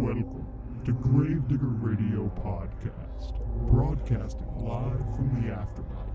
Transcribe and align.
Welcome 0.00 0.46
to 0.86 0.92
Gravedigger 0.92 1.66
Radio 1.66 2.32
Podcast, 2.42 3.34
broadcasting 3.70 4.48
live 4.58 4.98
from 5.14 5.42
the 5.42 5.52
afterlife. 5.52 6.06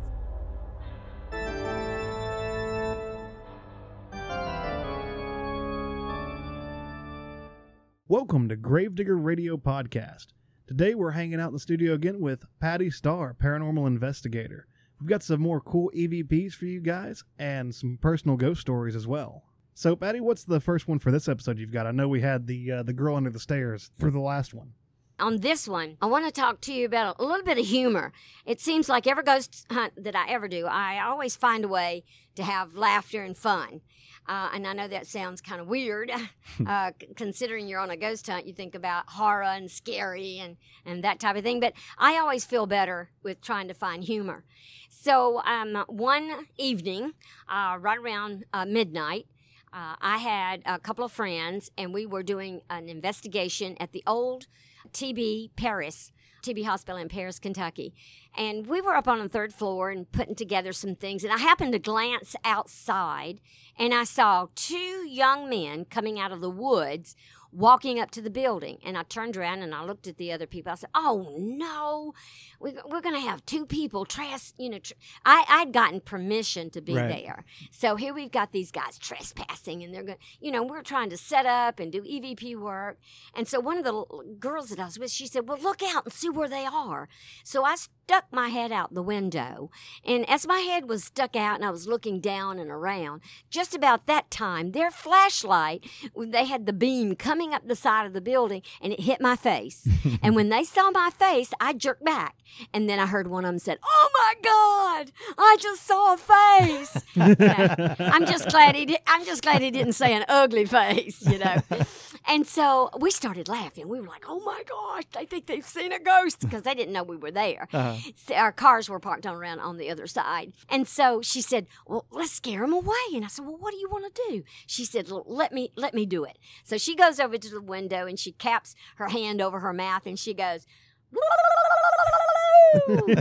Welcome 8.07 8.49
to 8.49 8.55
Gravedigger 8.55 9.17
Radio 9.17 9.55
Podcast. 9.55 10.29
Today 10.65 10.95
we're 10.95 11.11
hanging 11.11 11.39
out 11.39 11.49
in 11.49 11.53
the 11.53 11.59
studio 11.59 11.93
again 11.93 12.19
with 12.19 12.43
Patty 12.59 12.89
Starr, 12.89 13.35
paranormal 13.35 13.85
investigator. 13.85 14.65
We've 14.99 15.09
got 15.09 15.21
some 15.21 15.41
more 15.41 15.61
cool 15.61 15.91
EVPs 15.95 16.53
for 16.53 16.65
you 16.65 16.81
guys 16.81 17.23
and 17.37 17.73
some 17.73 17.99
personal 18.01 18.35
ghost 18.35 18.61
stories 18.61 18.95
as 18.95 19.05
well. 19.05 19.43
So, 19.77 19.93
Patty, 19.93 20.21
what's 20.21 20.45
the 20.45 20.61
first 20.61 20.87
one 20.87 20.99
for 20.99 21.11
this 21.11 21.27
episode 21.27 21.59
you've 21.59 21.73
got? 21.73 21.85
I 21.85 21.91
know 21.91 22.07
we 22.07 22.21
had 22.21 22.47
the 22.47 22.71
uh, 22.71 22.83
the 22.83 22.93
girl 22.93 23.17
under 23.17 23.29
the 23.29 23.41
stairs 23.41 23.91
for 23.99 24.09
the 24.09 24.21
last 24.21 24.53
one. 24.53 24.71
On 25.19 25.41
this 25.41 25.67
one, 25.67 25.97
I 26.01 26.05
want 26.05 26.25
to 26.25 26.31
talk 26.31 26.61
to 26.61 26.73
you 26.73 26.85
about 26.85 27.17
a 27.19 27.25
little 27.25 27.43
bit 27.43 27.57
of 27.57 27.65
humor. 27.65 28.13
It 28.45 28.61
seems 28.61 28.87
like 28.87 29.05
every 29.05 29.23
ghost 29.23 29.65
hunt 29.69 30.01
that 30.01 30.15
I 30.15 30.29
ever 30.29 30.47
do, 30.47 30.65
I 30.65 31.01
always 31.01 31.35
find 31.35 31.65
a 31.65 31.67
way 31.67 32.05
to 32.35 32.43
have 32.43 32.75
laughter 32.75 33.21
and 33.21 33.35
fun. 33.35 33.81
Uh, 34.27 34.49
and 34.53 34.65
I 34.65 34.73
know 34.73 34.87
that 34.87 35.07
sounds 35.07 35.41
kind 35.41 35.59
of 35.61 35.67
weird, 35.67 36.09
uh, 36.65 36.91
considering 37.17 37.67
you're 37.67 37.79
on 37.79 37.91
a 37.91 37.97
ghost 37.97 38.27
hunt. 38.27 38.47
You 38.47 38.53
think 38.53 38.75
about 38.75 39.09
horror 39.09 39.43
and 39.43 39.69
scary 39.69 40.39
and, 40.39 40.55
and 40.85 41.03
that 41.03 41.19
type 41.19 41.35
of 41.35 41.43
thing. 41.43 41.59
But 41.59 41.73
I 41.97 42.17
always 42.17 42.45
feel 42.45 42.65
better 42.65 43.09
with 43.23 43.41
trying 43.41 43.67
to 43.67 43.73
find 43.73 44.03
humor. 44.03 44.45
So 44.89 45.41
um, 45.43 45.83
one 45.87 46.47
evening, 46.57 47.13
uh, 47.49 47.77
right 47.79 47.99
around 47.99 48.45
uh, 48.53 48.65
midnight, 48.65 49.27
uh, 49.75 49.95
I 49.99 50.19
had 50.19 50.61
a 50.65 50.79
couple 50.79 51.03
of 51.03 51.11
friends, 51.11 51.69
and 51.77 51.93
we 51.93 52.05
were 52.05 52.23
doing 52.23 52.61
an 52.69 52.87
investigation 52.87 53.75
at 53.77 53.91
the 53.91 54.03
old 54.07 54.47
TB 54.93 55.49
Paris, 55.57 56.13
TB 56.43 56.63
Hospital 56.63 56.95
in 56.95 57.09
Paris, 57.09 57.39
Kentucky. 57.39 57.93
And 58.37 58.67
we 58.67 58.79
were 58.79 58.95
up 58.95 59.09
on 59.09 59.19
the 59.19 59.27
third 59.27 59.53
floor 59.53 59.89
and 59.89 60.09
putting 60.09 60.35
together 60.35 60.71
some 60.71 60.95
things. 60.95 61.25
And 61.25 61.33
I 61.33 61.39
happened 61.39 61.73
to 61.73 61.79
glance 61.79 62.37
outside, 62.45 63.41
and 63.77 63.93
I 63.93 64.05
saw 64.05 64.47
two 64.55 65.05
young 65.09 65.49
men 65.49 65.83
coming 65.83 66.17
out 66.21 66.31
of 66.31 66.39
the 66.39 66.49
woods 66.49 67.17
walking 67.55 67.99
up 67.99 68.11
to 68.11 68.21
the 68.21 68.29
building. 68.29 68.77
And 68.85 68.97
I 68.97 69.03
turned 69.03 69.37
around 69.37 69.61
and 69.61 69.73
I 69.73 69.83
looked 69.83 70.07
at 70.07 70.17
the 70.17 70.31
other 70.31 70.45
people. 70.45 70.71
I 70.71 70.75
said, 70.75 70.89
Oh 70.93 71.35
no, 71.39 72.13
we, 72.59 72.73
we're 72.87 73.01
going 73.01 73.15
to 73.15 73.21
have 73.21 73.45
two 73.45 73.65
people 73.65 74.05
trespass. 74.05 74.53
You 74.57 74.69
know, 74.71 74.79
tr- 74.79 74.93
I, 75.25 75.45
I'd 75.47 75.71
gotten 75.73 76.01
permission 76.01 76.69
to 76.71 76.81
be 76.81 76.95
Right. 76.95 77.07
there. 77.23 77.45
So 77.71 77.95
here 77.95 78.13
we've 78.13 78.31
got 78.31 78.51
these 78.51 78.71
guys 78.71 78.97
trespassing, 78.97 79.83
and 79.83 79.93
they're 79.93 80.03
going, 80.03 80.17
you 80.39 80.51
know, 80.51 80.63
we're 80.63 80.81
trying 80.81 81.09
to 81.11 81.17
set 81.17 81.45
up 81.45 81.79
and 81.79 81.91
do 81.91 82.01
EVP 82.01 82.55
work. 82.59 82.97
And 83.33 83.47
so 83.47 83.59
one 83.59 83.77
of 83.77 83.83
the 83.83 83.93
l- 83.93 84.23
girls 84.39 84.69
that 84.69 84.79
I 84.79 84.85
was 84.85 84.99
with, 84.99 85.11
she 85.11 85.27
said, 85.27 85.47
Well, 85.47 85.59
look 85.61 85.81
out 85.83 86.05
and 86.05 86.13
see 86.13 86.29
where 86.29 86.49
they 86.49 86.65
are. 86.65 87.07
So 87.43 87.63
I 87.63 87.75
stuck 87.75 88.25
my 88.31 88.49
head 88.49 88.71
out 88.71 88.93
the 88.93 89.01
window. 89.01 89.69
And 90.05 90.27
as 90.29 90.45
my 90.47 90.59
head 90.59 90.87
was 90.89 91.03
stuck 91.03 91.35
out 91.35 91.55
and 91.55 91.65
I 91.65 91.69
was 91.71 91.87
looking 91.87 92.19
down 92.19 92.59
and 92.59 92.69
around, 92.71 93.21
just 93.49 93.73
about 93.75 94.05
that 94.07 94.29
time, 94.31 94.71
their 94.71 94.91
flashlight, 94.91 95.85
they 96.15 96.45
had 96.45 96.65
the 96.65 96.73
beam 96.73 97.15
coming 97.15 97.44
up 97.53 97.67
the 97.67 97.75
side 97.75 98.05
of 98.05 98.13
the 98.13 98.21
building 98.21 98.61
and 98.81 98.93
it 98.93 99.01
hit 99.01 99.21
my 99.21 99.35
face. 99.35 99.87
and 100.23 100.35
when 100.35 100.49
they 100.49 100.63
saw 100.63 100.91
my 100.91 101.09
face, 101.09 101.51
I 101.59 101.73
jerked 101.73 102.03
back. 102.03 102.35
And 102.73 102.89
then 102.89 102.99
I 102.99 103.05
heard 103.05 103.27
one 103.27 103.43
of 103.43 103.49
them 103.49 103.59
said, 103.59 103.79
Oh 103.83 104.09
my 104.13 104.33
God, 104.41 105.11
I 105.37 105.57
just 105.59 105.85
saw 105.85 106.13
a 106.13 106.17
face. 106.17 107.03
Yeah. 107.15 107.95
I'm 107.99 108.25
just 108.25 108.49
glad 108.49 108.75
he 108.75 108.85
did, 108.85 108.99
I'm 109.07 109.25
just 109.25 109.41
glad 109.41 109.61
he 109.61 109.71
didn't 109.71 109.93
say 109.93 110.13
an 110.13 110.25
ugly 110.27 110.65
face, 110.65 111.25
you 111.25 111.39
know. 111.39 111.55
And 112.27 112.47
so 112.47 112.89
we 112.99 113.11
started 113.11 113.47
laughing. 113.47 113.87
We 113.87 113.99
were 113.99 114.07
like, 114.07 114.25
"Oh 114.27 114.39
my 114.39 114.63
gosh, 114.67 115.03
they 115.13 115.25
think 115.25 115.45
they've 115.45 115.65
seen 115.65 115.91
a 115.91 115.99
ghost" 115.99 116.39
because 116.39 116.63
they 116.63 116.73
didn't 116.73 116.93
know 116.93 117.03
we 117.03 117.17
were 117.17 117.31
there. 117.31 117.67
Uh-huh. 117.71 117.95
So 118.15 118.33
our 118.35 118.51
cars 118.51 118.89
were 118.89 118.99
parked 118.99 119.25
on 119.27 119.35
around 119.35 119.59
on 119.59 119.77
the 119.77 119.89
other 119.91 120.07
side. 120.07 120.53
And 120.69 120.87
so 120.87 121.21
she 121.21 121.41
said, 121.41 121.67
"Well, 121.85 122.05
let's 122.11 122.31
scare 122.31 122.61
them 122.61 122.73
away." 122.73 122.95
And 123.13 123.23
I 123.23 123.27
said, 123.27 123.45
"Well, 123.45 123.57
what 123.57 123.71
do 123.71 123.77
you 123.77 123.89
want 123.89 124.13
to 124.13 124.21
do?" 124.29 124.43
She 124.65 124.85
said, 124.85 125.09
"Let 125.09 125.51
me 125.51 125.71
let 125.75 125.93
me 125.93 126.05
do 126.05 126.23
it." 126.23 126.37
So 126.63 126.77
she 126.77 126.95
goes 126.95 127.19
over 127.19 127.34
to 127.43 127.49
the 127.49 127.61
window 127.61 128.05
and 128.07 128.19
she 128.19 128.31
caps 128.33 128.75
her 128.97 129.09
hand 129.09 129.41
over 129.41 129.59
her 129.59 129.73
mouth 129.73 130.05
and 130.05 130.17
she 130.19 130.33
goes 130.33 130.65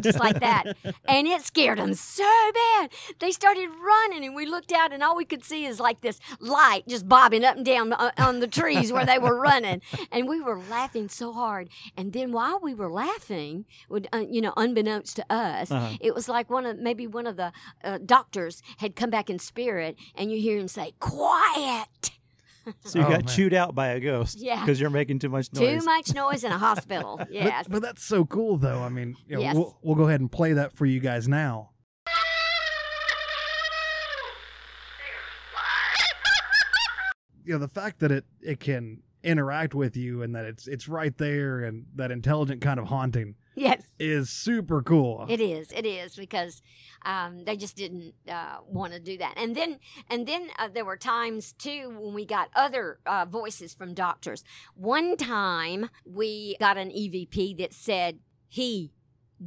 just 0.00 0.19
like 0.19 0.41
that. 0.41 0.64
And 1.06 1.28
it 1.28 1.42
scared 1.42 1.78
them 1.78 1.94
so 1.94 2.24
bad. 2.54 2.91
They 3.20 3.30
started 3.30 3.69
running, 3.69 4.24
and 4.24 4.34
we 4.34 4.47
looked 4.47 4.72
out, 4.72 4.92
and 4.92 5.03
all 5.03 5.14
we 5.14 5.24
could 5.24 5.44
see 5.44 5.64
is 5.64 5.78
like 5.78 6.00
this 6.00 6.19
light 6.41 6.82
just 6.88 7.08
bobbing 7.08 7.44
up 7.44 7.56
and 7.56 7.64
down 7.64 7.92
on 7.92 8.10
on 8.19 8.41
the 8.41 8.48
trees 8.48 8.92
where 8.92 9.06
they 9.06 9.19
were 9.19 9.38
running. 9.38 9.80
And 10.10 10.26
we 10.28 10.41
were 10.41 10.58
laughing 10.58 11.08
so 11.08 11.32
hard. 11.32 11.69
And 11.97 12.12
then 12.12 12.32
while 12.32 12.58
we 12.60 12.74
were 12.74 12.91
laughing, 12.91 13.66
would- 13.88 14.08
uh, 14.12 14.24
you 14.28 14.41
know, 14.41 14.54
unbeknownst 14.56 15.16
to 15.16 15.32
us, 15.32 15.70
Uh-huh. 15.70 15.97
it 16.00 16.14
was 16.14 16.28
like 16.28 16.50
one 16.50 16.66
of 16.66 16.78
maybe 16.78 17.06
one 17.06 17.26
of 17.26 17.36
the 17.36 17.53
uh, 17.84 17.98
doctors 18.04 18.60
had 18.78 18.97
come 18.97 19.10
back 19.10 19.30
in 19.30 19.38
spirit, 19.38 19.97
and 20.16 20.32
you 20.32 20.41
hear 20.41 20.58
him 20.58 20.69
say, 20.69 20.94
"Quiet." 20.98 22.10
So 22.84 22.98
you 22.98 23.04
Oh, 23.04 23.08
got 23.10 23.25
man. 23.26 23.34
chewed 23.34 23.54
out 23.54 23.75
by 23.75 23.88
a 23.88 24.00
ghost. 24.00 24.38
Yeah. 24.41 24.60
Because 24.60 24.80
you're 24.80 24.91
making 24.91 25.19
too 25.19 25.28
much 25.28 25.52
noise. 25.52 25.80
Too 25.80 25.84
much 25.84 26.14
noise 26.14 26.44
in 26.44 26.52
a 26.52 26.58
hospital. 26.58 27.20
Yes. 27.30 27.64
But, 27.66 27.72
but 27.72 27.82
that's 27.82 28.02
so 28.04 28.25
cool, 28.25 28.56
though. 28.58 28.80
I 28.80 28.88
mean, 28.88 29.16
you 29.26 29.36
know, 29.36 29.42
Yes. 29.42 29.54
we'll, 29.56 29.76
we'll 29.82 29.97
go 29.97 30.04
ahead 30.08 30.20
and 30.20 30.30
play 30.30 30.52
that 30.54 30.72
for 30.72 30.86
you 30.86 31.00
guys 31.00 31.26
now. 31.28 31.70
You 37.44 37.53
know, 37.54 37.58
the 37.58 37.69
fact 37.69 37.98
that 38.00 38.10
it, 38.10 38.24
it 38.41 38.58
can 38.60 39.03
interact 39.22 39.74
with 39.74 39.97
you 39.97 40.22
and 40.22 40.34
that 40.34 40.44
it's 40.47 40.66
it's 40.66 40.86
right 40.88 41.16
there 41.19 41.60
and 41.64 41.86
that 41.94 42.10
intelligent 42.10 42.60
kind 42.60 42.78
of 42.78 42.86
haunting 42.86 43.34
yes. 43.54 43.82
is 43.98 44.31
super 44.31 44.82
cool. 44.82 45.26
It 45.28 45.41
is. 45.41 45.72
It 45.72 45.87
is 45.87 46.16
because 46.16 46.62
um, 47.04 47.44
they 47.44 47.56
just 47.56 47.76
didn't 47.76 48.15
uh, 48.28 48.59
want 48.66 48.92
to 48.92 49.00
do 49.00 49.19
that. 49.19 49.34
And 49.37 49.54
then, 49.54 49.78
and 50.10 50.26
then 50.26 50.48
uh, 50.59 50.69
there 50.72 50.84
were 50.84 50.97
times 50.97 51.53
too 51.53 51.94
when 51.98 52.15
we 52.15 52.25
got 52.25 52.48
other 52.54 52.98
uh, 53.06 53.26
voices 53.26 53.75
from 53.75 53.94
doctors. 53.94 54.44
One 54.75 55.16
time 55.16 55.91
we 56.04 56.56
got 56.59 56.76
an 56.78 56.91
EVP 56.91 57.59
that 57.59 57.72
said 57.72 58.19
he 58.48 58.92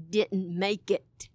didn't 0.10 0.58
make 0.58 0.92
it, 0.92 1.30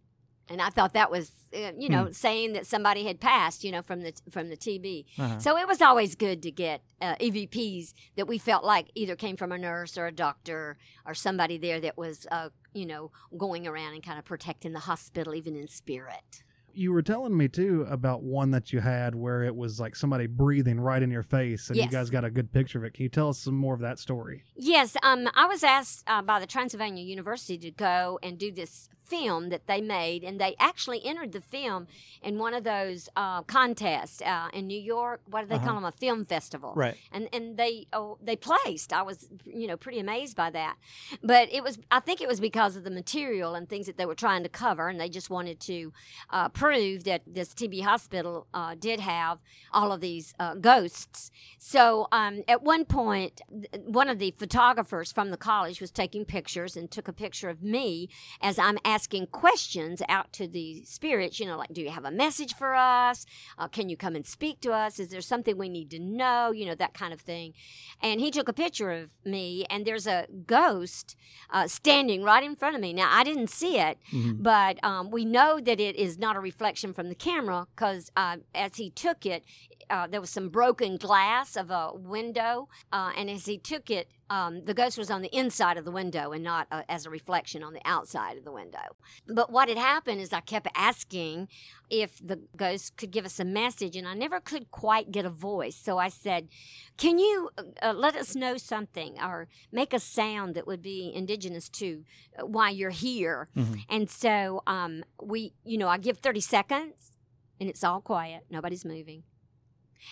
and 0.49 0.61
I 0.61 0.69
thought 0.69 0.95
that 0.95 1.11
was, 1.11 1.31
uh, 1.55 1.73
you 1.77 1.89
know, 1.89 2.11
saying 2.11 2.53
that 2.55 2.67
somebody 2.67 3.05
had 3.05 3.21
passed, 3.21 3.65
you 3.65 3.73
know, 3.73 3.83
from 3.83 4.03
the 4.03 4.13
from 4.31 4.49
the 4.49 4.57
TB. 4.57 5.05
Uh-huh. 5.19 5.39
So 5.39 5.57
it 5.57 5.67
was 5.67 5.83
always 5.83 6.15
good 6.15 6.43
to 6.43 6.51
get 6.51 6.83
uh, 7.01 7.17
EVPs 7.17 7.93
that 8.17 8.27
we 8.27 8.39
felt 8.39 8.65
like 8.65 8.91
either 8.95 9.17
came 9.17 9.37
from 9.37 9.53
a 9.53 9.59
nurse 9.59 9.97
or 9.99 10.07
a 10.07 10.13
doctor 10.13 10.79
or 11.07 11.15
somebody 11.15 11.59
there 11.59 11.81
that 11.81 11.97
was, 11.97 12.27
uh, 12.31 12.49
you 12.75 12.87
know, 12.87 13.11
going 13.37 13.67
around 13.67 13.95
and 13.95 14.03
kind 14.03 14.19
of 14.19 14.25
protecting 14.25 14.73
the 14.73 14.81
hospital, 14.81 15.35
even 15.35 15.57
in 15.57 15.69
spirit. 15.69 16.43
You 16.75 16.93
were 16.93 17.03
telling 17.03 17.37
me 17.37 17.49
too 17.49 17.87
about 17.91 18.23
one 18.23 18.51
that 18.53 18.73
you 18.73 18.81
had 18.81 19.15
where 19.15 19.43
it 19.43 19.55
was 19.55 19.79
like 19.79 19.95
somebody 19.95 20.27
breathing 20.27 20.81
right 20.81 21.03
in 21.03 21.11
your 21.11 21.23
face, 21.23 21.69
and 21.69 21.77
you 21.77 21.87
guys 21.87 22.09
got 22.09 22.25
a 22.25 22.31
good 22.31 22.51
picture 22.51 22.79
of 22.79 22.85
it. 22.85 22.95
Can 22.95 23.03
you 23.03 23.11
tell 23.11 23.29
us 23.29 23.39
some 23.39 23.55
more 23.55 23.75
of 23.75 23.81
that 23.81 23.99
story? 23.99 24.43
Yes, 24.57 24.97
um, 25.03 25.29
I 25.35 25.47
was 25.47 25.63
asked 25.63 26.05
uh, 26.07 26.23
by 26.23 26.41
the 26.41 26.47
Transylvania 26.47 27.05
University 27.05 27.59
to 27.59 27.71
go 27.71 28.19
and 28.23 28.39
do 28.39 28.51
this 28.51 28.89
film 29.05 29.49
that 29.51 29.67
they 29.67 29.81
made, 29.81 30.25
and 30.25 30.41
they 30.41 30.55
actually 30.59 31.05
entered 31.05 31.33
the 31.33 31.41
film 31.41 31.87
in 32.23 32.39
one 32.39 32.55
of 32.55 32.65
those 32.65 33.09
uh, 33.17 33.43
contests 33.43 34.23
uh, 34.23 34.49
in 34.53 34.67
New 34.67 34.81
York. 34.81 35.21
What 35.27 35.43
do 35.43 35.47
they 35.49 35.57
Uh-huh. 35.57 35.67
call 35.67 35.75
them? 35.77 35.85
A 35.85 35.93
film 35.93 36.25
festival. 36.25 36.73
Right. 36.75 36.97
and 37.13 37.29
and 37.33 37.57
they 37.57 37.87
oh 37.93 38.19
they 38.23 38.37
placed. 38.37 38.93
I 38.93 39.03
was 39.03 39.29
you 39.45 39.67
know 39.67 39.77
pretty 39.77 39.99
amazed 39.99 40.37
by 40.37 40.51
that, 40.51 40.77
but 41.23 41.53
it 41.53 41.63
was 41.63 41.79
I 41.91 42.01
think 42.01 42.21
it 42.21 42.29
was 42.29 42.41
because 42.41 42.77
of 42.77 42.85
the 42.85 42.91
material 42.91 43.55
and 43.55 43.69
things 43.69 43.87
that 43.87 43.97
they 43.99 44.07
were 44.07 44.15
trying 44.15 44.43
to 44.45 44.49
cover, 44.49 44.89
and 44.89 44.99
they 45.01 45.09
just 45.09 45.31
wanted 45.31 45.61
to 45.61 45.93
uh, 46.31 46.49
prove 46.49 47.05
that 47.05 47.23
this 47.27 47.53
TB 47.55 47.83
hospital 47.83 48.47
uh, 48.55 48.75
did 48.79 49.01
have 49.01 49.39
all 49.73 49.93
of 49.93 50.01
these 50.01 50.35
uh, 50.39 50.55
ghosts. 50.55 51.31
So 51.59 52.09
um, 52.13 52.43
at 52.49 52.63
one 52.63 52.85
point, 52.85 53.41
one 53.85 54.09
of 54.09 54.19
the 54.19 54.35
photographers 54.39 55.13
from 55.13 55.31
the 55.31 55.37
college 55.37 55.81
was 55.81 55.91
taking 55.91 56.25
pictures 56.25 56.77
and 56.77 56.91
took 56.91 57.09
a 57.09 57.13
picture 57.13 57.49
of 57.49 57.63
me 57.63 58.09
as 58.41 58.59
I'm 58.59 58.79
asking 58.93 59.27
questions 59.29 60.03
out 60.09 60.29
to 60.35 60.47
the 60.47 60.83
spirits. 60.85 61.41
You 61.41 61.47
know, 61.47 61.57
like, 61.57 61.73
do 61.73 61.81
you 61.81 61.91
have 61.91 62.05
a 62.05 62.11
message 62.11 62.53
for 62.55 62.75
us? 62.75 63.25
Uh, 63.59 63.69
can 63.69 63.89
you 63.89 63.97
come 63.97 64.15
and 64.15 64.27
speak 64.27 64.61
to 64.61 64.73
us? 64.73 64.99
Is 64.99 65.09
there 65.09 65.21
something 65.33 65.57
we 65.57 65.69
need 65.79 65.91
to 65.93 65.99
know? 65.99 66.53
You 66.53 66.67
know, 66.67 66.75
that 66.75 66.93
kind 66.95 67.13
of 67.13 67.21
thing. 67.21 67.55
And 68.01 68.21
he 68.21 68.31
took 68.31 68.49
a 68.49 68.53
picture 68.53 68.91
of 68.91 69.11
me, 69.25 69.65
and 69.71 69.87
there's 69.87 70.07
a 70.07 70.27
ghost 70.47 71.17
uh, 71.51 71.67
standing 71.69 72.23
right 72.23 72.45
in 72.45 72.55
front 72.57 72.75
of 72.77 72.83
me. 72.83 72.93
Now, 72.93 73.09
I 73.11 73.25
didn't 73.25 73.51
see 73.51 73.79
it, 73.79 73.97
Mhm. 74.13 74.43
but 74.43 74.75
um, 74.85 75.11
we 75.11 75.25
know 75.25 75.59
that 75.61 75.79
it 75.81 75.97
is 75.97 76.19
not 76.19 76.37
a 76.37 76.41
reflection 76.41 76.93
from 76.93 77.09
the 77.09 77.15
camera 77.15 77.67
because 77.75 78.11
uh, 78.17 78.37
as 78.55 78.77
he 78.77 78.91
took 78.91 79.25
it, 79.25 79.45
uh, 79.91 80.07
there 80.07 80.21
was 80.21 80.31
some 80.31 80.49
broken 80.49 80.97
glass 80.97 81.57
of 81.57 81.71
a 81.71 81.93
window, 81.95 82.69
uh, 82.93 83.11
and 83.17 83.29
as 83.31 83.47
he 83.47 83.59
took 83.59 83.91
it, 83.91 84.09
um, 84.31 84.65
the 84.65 84.75
ghost 84.75 84.97
was 84.97 85.11
on 85.11 85.21
the 85.23 85.35
inside 85.37 85.77
of 85.77 85.85
the 85.85 85.91
window 85.91 86.33
and 86.33 86.43
not 86.43 86.67
uh, 86.71 86.83
as 86.89 87.05
a 87.07 87.11
reflection 87.11 87.63
on 87.63 87.73
the 87.75 87.83
outside 87.85 88.39
of 88.39 88.45
the 88.45 88.53
window. 88.53 88.97
But 89.27 89.51
what 89.51 89.69
had 89.69 89.79
happened 89.79 90.21
is 90.21 90.33
I 90.33 90.41
kept 90.41 90.69
asking 90.75 91.49
if 91.91 92.19
the 92.25 92.41
ghost 92.57 92.97
could 92.97 93.11
give 93.11 93.25
us 93.27 93.39
a 93.39 93.45
message, 93.45 93.95
and 93.97 94.09
I 94.09 94.15
never 94.15 94.41
could 94.41 94.71
quite 94.71 95.13
get 95.13 95.25
a 95.25 95.31
voice. 95.31 95.77
So 95.77 95.99
I 95.99 96.09
said, 96.09 96.49
"Can 96.97 97.19
you 97.19 97.51
uh, 97.83 97.93
let 97.93 98.17
us 98.17 98.35
know 98.35 98.57
something 98.57 99.19
or 99.21 99.49
make 99.71 99.93
a 99.93 99.99
sound 100.01 100.55
that 100.55 100.67
would 100.67 100.83
be 100.83 101.13
indigenous 101.15 101.69
to 101.71 102.05
uh, 102.39 102.47
why 102.47 102.71
you're 102.71 102.91
here?" 102.91 103.49
Mhm. 103.57 103.85
And 103.89 104.09
so 104.11 104.63
um, 104.67 105.05
we, 105.23 105.53
you 105.65 105.77
know, 105.77 105.89
I 105.89 105.99
give 105.99 106.19
30 106.19 106.41
seconds 106.41 107.13
and 107.61 107.69
it's 107.69 107.85
all 107.85 108.01
quiet. 108.01 108.45
Nobody's 108.51 108.85
moving. 108.85 109.25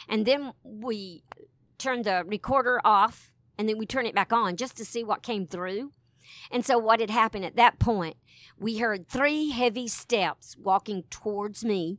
And 0.09 0.25
then 0.27 0.53
we 0.63 1.25
turn 1.79 2.03
the 2.03 2.23
recorder 2.27 2.81
off 2.85 3.33
and 3.61 3.69
then 3.69 3.77
we 3.77 3.85
turn 3.85 4.07
it 4.07 4.15
back 4.15 4.33
on 4.33 4.57
just 4.57 4.75
to 4.79 4.87
see 4.87 5.05
what 5.05 5.23
came 5.23 5.47
through. 5.47 5.93
And 6.51 6.65
so 6.65 6.79
what 6.79 6.99
had 6.99 7.11
happened 7.11 7.45
at 7.45 7.57
that 7.57 7.79
point, 7.79 8.17
we 8.59 8.79
heard 8.79 9.07
three 9.07 9.51
heavy 9.51 9.87
steps 9.87 10.57
walking 10.59 11.05
towards 11.11 11.63
me. 11.63 11.99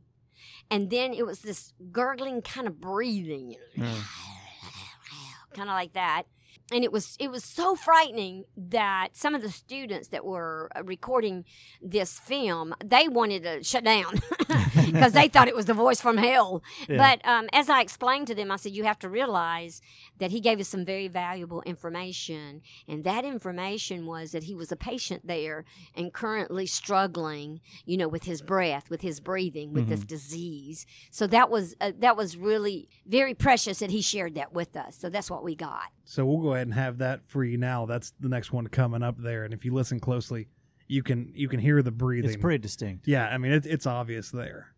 And 0.68 0.90
then 0.90 1.14
it 1.14 1.24
was 1.24 1.42
this 1.42 1.72
gurgling 1.92 2.42
kind 2.42 2.66
of 2.66 2.80
breathing, 2.80 3.54
Mm. 3.78 3.94
kind 5.54 5.68
of 5.68 5.74
like 5.74 5.92
that 5.92 6.24
and 6.72 6.84
it 6.84 6.92
was 6.92 7.16
it 7.20 7.30
was 7.30 7.44
so 7.44 7.74
frightening 7.74 8.44
that 8.56 9.08
some 9.12 9.34
of 9.34 9.42
the 9.42 9.50
students 9.50 10.08
that 10.08 10.24
were 10.24 10.70
uh, 10.74 10.82
recording 10.84 11.44
this 11.80 12.18
film 12.18 12.74
they 12.84 13.08
wanted 13.08 13.42
to 13.42 13.62
shut 13.62 13.84
down 13.84 14.20
because 14.86 15.12
they 15.12 15.28
thought 15.28 15.48
it 15.48 15.56
was 15.56 15.66
the 15.66 15.74
voice 15.74 16.00
from 16.00 16.16
hell. 16.16 16.62
Yeah. 16.88 16.96
but 16.96 17.28
um, 17.28 17.48
as 17.52 17.68
i 17.68 17.80
explained 17.80 18.26
to 18.28 18.34
them 18.34 18.50
i 18.50 18.56
said 18.56 18.72
you 18.72 18.84
have 18.84 18.98
to 19.00 19.08
realize 19.08 19.80
that 20.18 20.30
he 20.30 20.40
gave 20.40 20.60
us 20.60 20.68
some 20.68 20.84
very 20.84 21.08
valuable 21.08 21.62
information 21.62 22.62
and 22.88 23.04
that 23.04 23.24
information 23.24 24.06
was 24.06 24.32
that 24.32 24.44
he 24.44 24.54
was 24.54 24.72
a 24.72 24.76
patient 24.76 25.26
there 25.26 25.64
and 25.94 26.12
currently 26.12 26.66
struggling 26.66 27.60
you 27.84 27.96
know 27.96 28.08
with 28.08 28.24
his 28.24 28.42
breath 28.42 28.90
with 28.90 29.00
his 29.02 29.20
breathing 29.20 29.72
with 29.72 29.88
this 29.88 30.00
disease. 30.00 30.86
So 31.10 31.26
that 31.28 31.50
was 31.50 31.74
uh, 31.80 31.92
that 31.98 32.16
was 32.16 32.36
really 32.36 32.88
very 33.06 33.34
precious 33.34 33.78
that 33.80 33.90
he 33.90 34.02
shared 34.02 34.34
that 34.34 34.52
with 34.52 34.76
us. 34.76 34.96
So 34.96 35.08
that's 35.08 35.30
what 35.30 35.42
we 35.42 35.54
got. 35.54 35.86
So 36.04 36.24
we'll 36.24 36.42
go 36.42 36.54
ahead 36.54 36.61
and 36.62 36.74
have 36.74 36.98
that 36.98 37.20
for 37.26 37.44
you 37.44 37.56
now. 37.58 37.86
That's 37.86 38.12
the 38.20 38.28
next 38.28 38.52
one 38.52 38.66
coming 38.66 39.02
up 39.02 39.16
there, 39.18 39.44
and 39.44 39.52
if 39.54 39.64
you 39.64 39.72
listen 39.74 40.00
closely, 40.00 40.48
you 40.88 41.02
can 41.02 41.32
you 41.34 41.48
can 41.48 41.60
hear 41.60 41.82
the 41.82 41.90
breathing. 41.90 42.30
It's 42.30 42.40
pretty 42.40 42.58
distinct. 42.58 43.06
Yeah, 43.08 43.26
I 43.28 43.38
mean 43.38 43.52
it, 43.52 43.66
it's 43.66 43.86
obvious 43.86 44.30
there. 44.30 44.68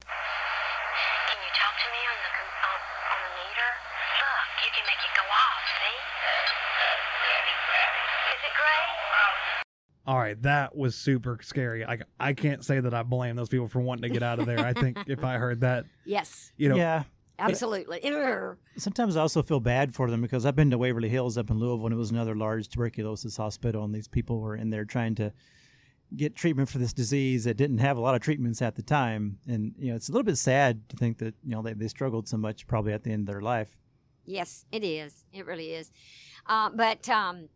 Can 0.00 1.38
you 1.38 1.52
talk 1.54 1.74
to 1.78 1.88
me 1.92 2.00
on 2.04 2.18
the 2.22 2.30
on, 2.68 2.78
on 3.12 3.18
the 3.24 3.30
meter? 3.40 3.70
Look, 4.18 4.48
you 4.64 4.70
can 4.76 4.84
make 4.86 5.00
it 5.02 5.12
go 5.16 5.24
off. 5.24 5.62
See? 5.80 5.98
Is 8.34 8.42
it 8.44 8.54
gray? 8.56 8.84
All 10.06 10.18
right, 10.18 10.40
that 10.42 10.76
was 10.76 10.94
super 10.94 11.38
scary. 11.42 11.84
I 11.84 11.98
I 12.20 12.32
can't 12.34 12.64
say 12.64 12.80
that 12.80 12.94
I 12.94 13.02
blame 13.02 13.36
those 13.36 13.48
people 13.48 13.68
for 13.68 13.80
wanting 13.80 14.02
to 14.02 14.08
get 14.10 14.22
out 14.22 14.38
of 14.38 14.46
there. 14.46 14.60
I 14.60 14.72
think 14.72 14.98
if 15.06 15.24
I 15.24 15.34
heard 15.36 15.60
that, 15.60 15.84
yes 16.04 16.52
you 16.56 16.68
know, 16.68 16.76
yeah. 16.76 17.04
Absolutely. 17.38 18.00
Sometimes 18.76 19.16
I 19.16 19.20
also 19.20 19.42
feel 19.42 19.60
bad 19.60 19.94
for 19.94 20.10
them 20.10 20.22
because 20.22 20.44
I've 20.46 20.56
been 20.56 20.70
to 20.70 20.78
Waverly 20.78 21.08
Hills 21.08 21.38
up 21.38 21.50
in 21.50 21.58
Louisville 21.58 21.86
and 21.86 21.94
it 21.94 21.98
was 21.98 22.10
another 22.10 22.34
large 22.34 22.68
tuberculosis 22.68 23.36
hospital 23.36 23.84
and 23.84 23.94
these 23.94 24.08
people 24.08 24.40
were 24.40 24.56
in 24.56 24.70
there 24.70 24.84
trying 24.84 25.14
to 25.16 25.32
get 26.16 26.34
treatment 26.34 26.68
for 26.68 26.78
this 26.78 26.92
disease 26.92 27.44
that 27.44 27.56
didn't 27.56 27.78
have 27.78 27.96
a 27.96 28.00
lot 28.00 28.14
of 28.14 28.20
treatments 28.20 28.62
at 28.62 28.76
the 28.76 28.82
time. 28.82 29.38
And 29.46 29.74
you 29.78 29.90
know, 29.90 29.96
it's 29.96 30.08
a 30.08 30.12
little 30.12 30.24
bit 30.24 30.38
sad 30.38 30.88
to 30.88 30.96
think 30.96 31.18
that, 31.18 31.34
you 31.44 31.50
know, 31.50 31.62
they, 31.62 31.74
they 31.74 31.88
struggled 31.88 32.28
so 32.28 32.36
much 32.36 32.66
probably 32.66 32.92
at 32.92 33.04
the 33.04 33.10
end 33.10 33.28
of 33.28 33.32
their 33.34 33.42
life. 33.42 33.76
Yes, 34.24 34.66
it 34.72 34.84
is. 34.84 35.24
It 35.32 35.46
really 35.46 35.72
is. 35.72 35.90
Uh, 36.46 36.70
but 36.70 37.08
um, 37.08 37.48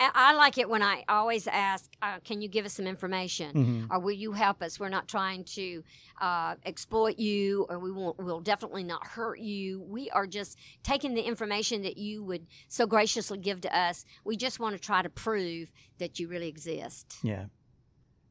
I, 0.00 0.10
I 0.14 0.32
like 0.34 0.58
it 0.58 0.68
when 0.68 0.82
I 0.82 1.04
always 1.08 1.46
ask, 1.46 1.90
uh, 2.02 2.18
"Can 2.24 2.40
you 2.42 2.48
give 2.48 2.64
us 2.64 2.74
some 2.74 2.86
information, 2.86 3.54
Mhm. 3.54 3.86
or 3.90 3.98
will 4.00 4.12
you 4.12 4.32
help 4.32 4.62
us?" 4.62 4.78
We're 4.78 4.88
not 4.88 5.08
trying 5.08 5.44
to 5.44 5.82
uh, 6.20 6.54
exploit 6.64 7.18
you, 7.18 7.66
or 7.68 7.78
we 7.78 7.90
won't. 7.92 8.18
We'll 8.18 8.40
definitely 8.40 8.84
not 8.84 9.06
hurt 9.06 9.40
you. 9.40 9.80
We 9.80 10.10
are 10.10 10.26
just 10.26 10.58
taking 10.82 11.14
the 11.14 11.22
information 11.22 11.82
that 11.82 11.96
you 11.96 12.22
would 12.24 12.46
so 12.68 12.86
graciously 12.86 13.38
give 13.38 13.60
to 13.62 13.76
us. 13.76 14.04
We 14.24 14.36
just 14.36 14.60
want 14.60 14.74
to 14.76 14.80
try 14.80 15.02
to 15.02 15.08
prove 15.10 15.72
that 15.98 16.18
you 16.18 16.28
really 16.28 16.48
exist. 16.48 17.16
Yeah. 17.22 17.46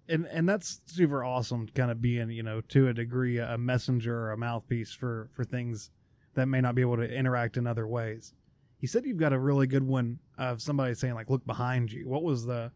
and 0.10 0.26
and 0.28 0.48
that's 0.48 0.82
super 0.86 1.22
awesome. 1.24 1.68
Kind 1.68 1.92
of 1.92 2.02
being 2.02 2.30
you 2.30 2.44
know 2.44 2.62
to 2.62 2.88
a 2.88 2.94
degree 2.94 3.40
a 3.40 3.58
messenger 3.58 4.16
or 4.18 4.32
a 4.32 4.38
mouthpiece 4.38 4.94
for 4.94 5.30
for 5.34 5.44
things 5.44 5.92
that 6.36 6.46
may 6.46 6.62
not 6.62 6.76
be 6.76 6.82
able 6.82 6.96
to 6.98 7.10
interact 7.14 7.58
in 7.58 7.68
other 7.68 7.86
ways. 7.88 8.34
You 8.80 8.88
said 8.88 9.06
you've 9.06 9.18
got 9.18 9.34
a 9.34 9.40
really 9.40 9.68
good 9.68 9.84
one 9.84 10.20
of 10.38 10.62
somebody 10.62 10.94
saying 10.94 11.16
like, 11.16 11.30
"Look 11.30 11.46
behind 11.46 11.92
you." 11.92 12.08
What 12.08 12.24
was 12.24 12.46
the 12.46 12.72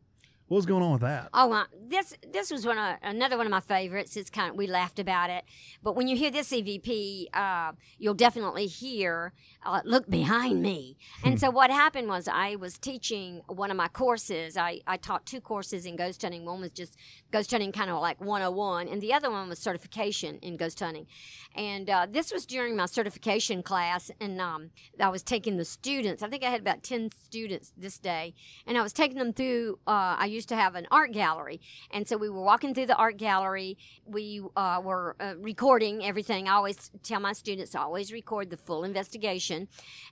what 0.52 0.58
was 0.58 0.66
going 0.66 0.84
on 0.84 0.92
with 0.92 1.02
that? 1.02 1.30
Oh, 1.34 1.54
uh, 1.54 1.64
this 1.88 2.14
this 2.30 2.52
was 2.52 2.66
one 2.66 2.78
of, 2.78 2.98
another 3.04 3.38
one 3.38 3.46
of 3.46 3.52
my 3.52 3.62
favorites. 3.62 4.18
It's 4.18 4.30
kind 4.30 4.50
of 4.50 4.58
we 4.58 4.68
laughed 4.68 5.00
about 5.00 5.30
it, 5.30 5.46
but 5.82 5.96
when 5.96 6.10
you 6.10 6.18
hear 6.18 6.30
this 6.30 6.52
EVP, 6.52 7.28
uh, 7.34 7.72
you'll 7.98 8.14
definitely 8.16 8.68
hear 8.68 9.32
uh, 9.66 9.80
"Look 9.86 10.10
behind 10.10 10.62
me." 10.62 10.98
And 11.24 11.40
so 11.40 11.50
what 11.50 11.72
happened 11.72 12.10
was 12.10 12.28
I 12.28 12.58
was 12.58 12.78
teaching 12.78 13.44
one 13.48 13.72
of 13.72 13.78
my 13.78 13.88
courses. 13.88 14.58
I 14.58 14.82
I 14.86 14.98
taught 14.98 15.26
two 15.26 15.40
courses 15.40 15.86
in 15.86 15.96
ghost 15.96 16.22
hunting. 16.22 16.44
One 16.44 16.60
was 16.60 16.74
just 16.74 16.98
ghost 17.32 17.52
hunting, 17.52 17.72
kind 17.72 17.90
of 17.90 18.02
like 18.02 18.20
101, 18.20 18.90
and 18.90 19.02
the 19.02 19.14
other 19.14 19.32
one 19.32 19.48
was 19.48 19.58
certification 19.58 20.38
in 20.42 20.58
ghost 20.58 20.82
hunting. 20.82 21.08
And 21.56 21.90
uh, 21.90 22.08
this 22.10 22.30
was 22.30 22.46
during 22.46 22.76
my 22.76 22.88
certification 22.88 23.64
class, 23.64 24.12
and 24.20 24.42
um, 24.42 24.72
I 25.00 25.08
was 25.08 25.24
taking 25.24 25.56
the 25.56 25.66
students. 25.66 26.22
I 26.22 26.28
think 26.28 26.44
I 26.44 26.50
had 26.50 26.60
about 26.60 26.84
ten 26.84 27.10
students 27.24 27.72
this 27.78 27.98
day, 27.98 28.34
and 28.68 28.78
I 28.78 28.82
was 28.82 28.92
taking 28.92 29.18
them 29.18 29.32
through. 29.32 29.80
Uh, 29.88 30.18
I 30.20 30.26
used 30.26 30.41
to 30.48 30.56
have 30.56 30.76
an 30.76 30.88
art 30.92 31.12
gallery, 31.12 31.62
and 31.92 32.08
so 32.08 32.18
we 32.18 32.30
were 32.30 32.42
walking 32.42 32.74
through 32.74 32.88
the 32.88 32.96
art 32.96 33.18
gallery. 33.18 33.78
We 34.06 34.42
uh, 34.56 34.82
were 34.84 35.16
uh, 35.20 35.36
recording 35.38 36.04
everything. 36.04 36.48
I 36.48 36.54
always 36.54 36.92
tell 37.04 37.20
my 37.20 37.34
students 37.34 37.76
always 37.76 38.12
record 38.12 38.50
the 38.50 38.58
full 38.58 38.84
investigation, 38.84 39.68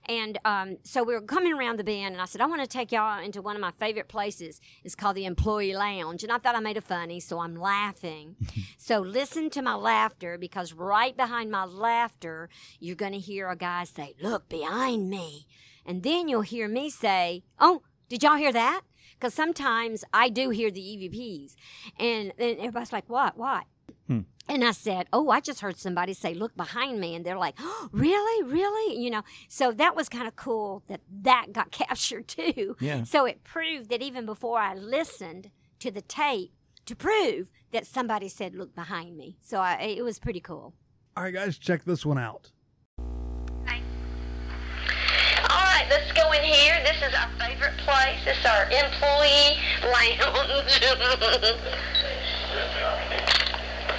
and 0.06 0.38
um, 0.44 0.78
so 0.82 1.02
we 1.02 1.14
were 1.14 1.20
coming 1.20 1.52
around 1.52 1.78
the 1.78 1.84
bend, 1.84 2.14
and 2.14 2.20
I 2.20 2.24
said, 2.24 2.40
I 2.40 2.46
want 2.46 2.62
to 2.62 2.66
take 2.66 2.92
y'all 2.92 3.22
into 3.22 3.42
one 3.42 3.56
of 3.56 3.60
my 3.60 3.72
favorite 3.72 4.08
places. 4.08 4.60
It's 4.84 4.94
called 4.94 5.16
the 5.16 5.24
Employee 5.24 5.74
Lounge, 5.74 6.22
and 6.22 6.32
I 6.32 6.38
thought 6.38 6.54
I 6.54 6.60
made 6.60 6.76
it 6.76 6.84
funny, 6.84 7.20
so 7.20 7.40
I'm 7.40 7.56
laughing. 7.56 8.36
so 8.78 8.98
listen 9.00 9.50
to 9.50 9.62
my 9.62 9.74
laughter 9.74 10.38
because 10.38 10.72
right 10.72 11.16
behind 11.16 11.50
my 11.50 11.64
laughter, 11.64 12.48
you're 12.78 12.96
going 12.96 13.12
to 13.12 13.18
hear 13.18 13.48
a 13.48 13.56
guy 13.56 13.84
say, 13.84 14.14
"Look 14.20 14.48
behind 14.48 15.10
me," 15.10 15.46
and 15.86 16.02
then 16.02 16.28
you'll 16.28 16.42
hear 16.42 16.68
me 16.68 16.90
say, 16.90 17.44
"Oh." 17.58 17.82
Did 18.10 18.24
y'all 18.24 18.34
hear 18.36 18.52
that? 18.52 18.82
Because 19.12 19.34
sometimes 19.34 20.04
I 20.12 20.30
do 20.30 20.50
hear 20.50 20.70
the 20.70 20.80
EVPs, 20.80 21.54
and 21.96 22.32
then 22.38 22.56
everybody's 22.58 22.92
like, 22.92 23.08
"What? 23.08 23.38
What?" 23.38 23.64
Hmm. 24.08 24.22
And 24.48 24.64
I 24.64 24.72
said, 24.72 25.06
"Oh, 25.12 25.30
I 25.30 25.38
just 25.38 25.60
heard 25.60 25.78
somebody 25.78 26.12
say, 26.12 26.34
look 26.34 26.56
behind 26.56 27.00
me,' 27.00 27.14
and 27.14 27.24
they're 27.24 27.38
like, 27.38 27.54
oh, 27.60 27.88
"Really, 27.92 28.42
really?" 28.42 29.00
You 29.00 29.10
know. 29.10 29.22
So 29.48 29.70
that 29.72 29.94
was 29.94 30.08
kind 30.08 30.26
of 30.26 30.34
cool 30.34 30.82
that 30.88 31.02
that 31.22 31.52
got 31.52 31.70
captured 31.82 32.26
too. 32.26 32.76
Yeah. 32.80 33.04
So 33.04 33.26
it 33.26 33.44
proved 33.44 33.90
that 33.90 34.02
even 34.02 34.26
before 34.26 34.58
I 34.58 34.74
listened 34.74 35.50
to 35.78 35.92
the 35.92 36.02
tape 36.02 36.52
to 36.86 36.96
prove 36.96 37.52
that 37.70 37.86
somebody 37.86 38.28
said, 38.28 38.56
"Look 38.56 38.74
behind 38.74 39.16
me." 39.16 39.36
So 39.40 39.60
I, 39.60 39.74
it 39.74 40.02
was 40.02 40.18
pretty 40.18 40.40
cool. 40.40 40.74
All 41.16 41.22
right, 41.22 41.34
guys, 41.34 41.58
check 41.58 41.84
this 41.84 42.04
one 42.04 42.18
out. 42.18 42.50
Right, 45.80 45.90
let's 45.90 46.12
go 46.12 46.32
in 46.32 46.42
here. 46.42 46.74
This 46.84 46.96
is 46.96 47.14
our 47.14 47.28
favorite 47.38 47.76
place. 47.78 48.24
This 48.24 48.38
is 48.38 48.46
our 48.46 48.64
employee 48.64 49.56
lounge. 49.84 50.80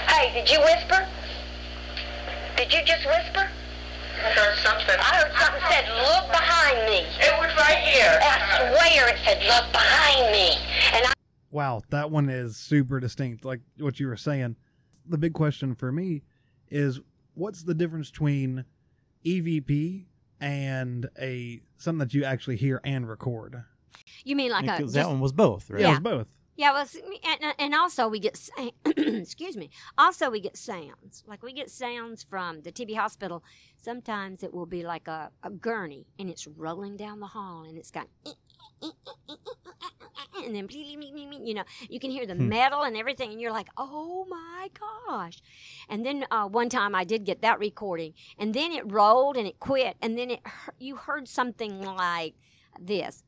hey, 0.08 0.32
did 0.32 0.50
you 0.50 0.60
whisper? 0.60 1.06
Did 2.56 2.72
you 2.72 2.80
just 2.84 3.06
whisper? 3.06 3.48
I 4.14 4.30
heard 4.30 4.56
something. 4.58 4.96
I 4.98 5.16
heard 5.16 5.32
something 5.40 5.62
said, 5.68 5.88
"Look 5.88 6.30
behind 6.30 6.86
me." 6.86 6.98
It 7.18 7.34
was 7.38 7.50
right 7.56 7.78
here. 7.78 8.20
I 8.22 8.70
swear 8.70 9.08
it 9.08 9.18
said, 9.24 9.42
"Look 9.42 9.72
behind 9.72 10.30
me." 10.32 10.56
And 10.92 11.06
I 11.06 11.12
Wow, 11.50 11.82
that 11.90 12.10
one 12.10 12.28
is 12.28 12.56
super 12.56 13.00
distinct. 13.00 13.44
Like 13.44 13.60
what 13.78 13.98
you 13.98 14.06
were 14.06 14.16
saying. 14.16 14.56
The 15.04 15.18
big 15.18 15.32
question 15.32 15.74
for 15.74 15.90
me 15.90 16.22
is 16.70 17.00
what's 17.34 17.64
the 17.64 17.74
difference 17.74 18.10
between 18.10 18.64
EVP 19.24 20.06
and 20.42 21.08
a 21.20 21.60
something 21.78 22.00
that 22.00 22.12
you 22.14 22.24
actually 22.24 22.56
hear 22.56 22.80
and 22.84 23.08
record? 23.08 23.62
You 24.24 24.36
mean 24.36 24.50
like 24.50 24.64
a 24.64 24.72
Because 24.72 24.92
just, 24.92 24.94
that 24.94 25.08
one 25.08 25.20
was 25.20 25.32
both, 25.32 25.70
right? 25.70 25.80
Yeah, 25.80 25.86
it 25.86 25.88
Yeah. 25.88 25.94
was 25.94 26.00
both. 26.00 26.26
Yeah, 26.54 26.72
well, 26.72 26.82
s- 26.82 26.96
and, 27.40 27.54
and 27.58 27.74
also 27.74 28.08
we 28.08 28.18
get 28.18 28.36
sa- 28.36 28.70
excuse 29.22 29.56
me. 29.56 29.70
Also, 29.98 30.30
we 30.30 30.40
get 30.40 30.56
sounds. 30.56 31.24
Like 31.26 31.42
we 31.42 31.52
get 31.52 31.70
sounds 31.70 32.22
from 32.22 32.62
the 32.62 32.72
TB 32.72 32.96
hospital. 32.96 33.42
Sometimes 33.76 34.42
it 34.42 34.52
will 34.54 34.66
be 34.66 34.84
like 34.84 35.08
a, 35.08 35.30
a 35.42 35.50
gurney 35.50 36.06
and 36.18 36.28
it's 36.30 36.46
rolling 36.46 36.96
down 36.96 37.20
the 37.20 37.26
hall 37.26 37.64
and 37.68 37.78
it's 37.78 37.90
got. 37.90 38.08
And 40.44 40.54
then, 40.54 40.68
you 40.72 41.54
know, 41.54 41.64
you 41.88 42.00
can 42.00 42.10
hear 42.10 42.26
the 42.26 42.34
Hmm. 42.34 42.48
metal 42.48 42.82
and 42.82 42.96
everything, 42.96 43.30
and 43.30 43.40
you're 43.40 43.52
like, 43.52 43.68
oh 43.76 44.26
my 44.28 44.68
gosh. 45.08 45.40
And 45.88 46.04
then 46.04 46.24
uh, 46.30 46.48
one 46.48 46.68
time 46.68 46.94
I 46.94 47.04
did 47.04 47.24
get 47.24 47.42
that 47.42 47.58
recording, 47.58 48.14
and 48.38 48.54
then 48.54 48.72
it 48.72 48.90
rolled 48.90 49.36
and 49.36 49.46
it 49.46 49.60
quit, 49.60 49.96
and 50.02 50.18
then 50.18 50.30
it 50.30 50.40
you 50.78 50.96
heard 50.96 51.28
something 51.28 51.80
like 51.82 52.34
this. 52.80 53.22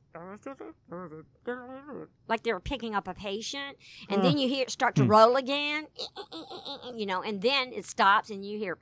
Like 2.29 2.43
they 2.43 2.53
were 2.53 2.61
picking 2.61 2.95
up 2.95 3.07
a 3.09 3.15
patient, 3.15 3.77
and 4.09 4.25
then 4.25 4.39
you 4.39 4.49
hear 4.49 4.63
it 4.63 4.71
start 4.71 4.95
to 4.97 5.05
Hmm. 5.05 5.11
roll 5.11 5.37
again, 5.37 5.87
you 6.95 7.07
know, 7.07 7.23
and 7.23 7.43
then 7.43 7.73
it 7.73 7.85
stops, 7.87 8.31
and 8.31 8.45
you 8.45 8.59
hear. 8.59 8.79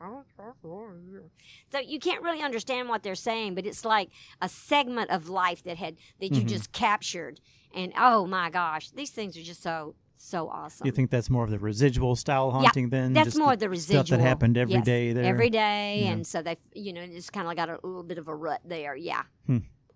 So 1.72 1.78
you 1.78 1.98
can't 1.98 2.22
really 2.22 2.42
understand 2.42 2.88
what 2.88 3.02
they're 3.02 3.14
saying, 3.14 3.54
but 3.54 3.66
it's 3.66 3.84
like 3.84 4.10
a 4.40 4.48
segment 4.48 5.10
of 5.10 5.28
life 5.28 5.62
that 5.64 5.76
had 5.78 5.96
that 6.20 6.32
you 6.34 6.42
Mhm. 6.42 6.48
just 6.48 6.72
captured, 6.72 7.40
and 7.74 7.92
oh 7.96 8.26
my 8.26 8.50
gosh, 8.50 8.90
these 8.90 9.10
things 9.10 9.36
are 9.36 9.42
just 9.42 9.62
so 9.62 9.94
so 10.14 10.48
awesome. 10.48 10.86
You 10.86 10.92
think 10.92 11.10
that's 11.10 11.28
more 11.28 11.42
of 11.42 11.50
the 11.50 11.58
residual 11.58 12.14
style 12.14 12.46
Yeah, 12.46 12.52
haunting 12.60 12.90
then? 12.90 13.12
That's 13.12 13.28
Just 13.30 13.38
more 13.38 13.56
the 13.56 13.64
stuff 13.64 13.70
residual 13.72 14.18
that 14.18 14.20
happened 14.24 14.56
every 14.56 14.74
yes, 14.74 14.84
day 14.84 15.12
there. 15.12 15.24
every 15.24 15.50
day, 15.50 16.02
Yeah. 16.04 16.12
and 16.12 16.24
so 16.24 16.42
they, 16.42 16.58
you 16.74 16.92
know, 16.92 17.00
it's 17.00 17.28
kind 17.28 17.48
of 17.48 17.56
got 17.56 17.68
a 17.68 17.80
little 17.82 18.04
bit 18.04 18.18
of 18.18 18.28
a 18.28 18.34
rut 18.34 18.60
there. 18.64 18.94
Yeah. 18.94 19.24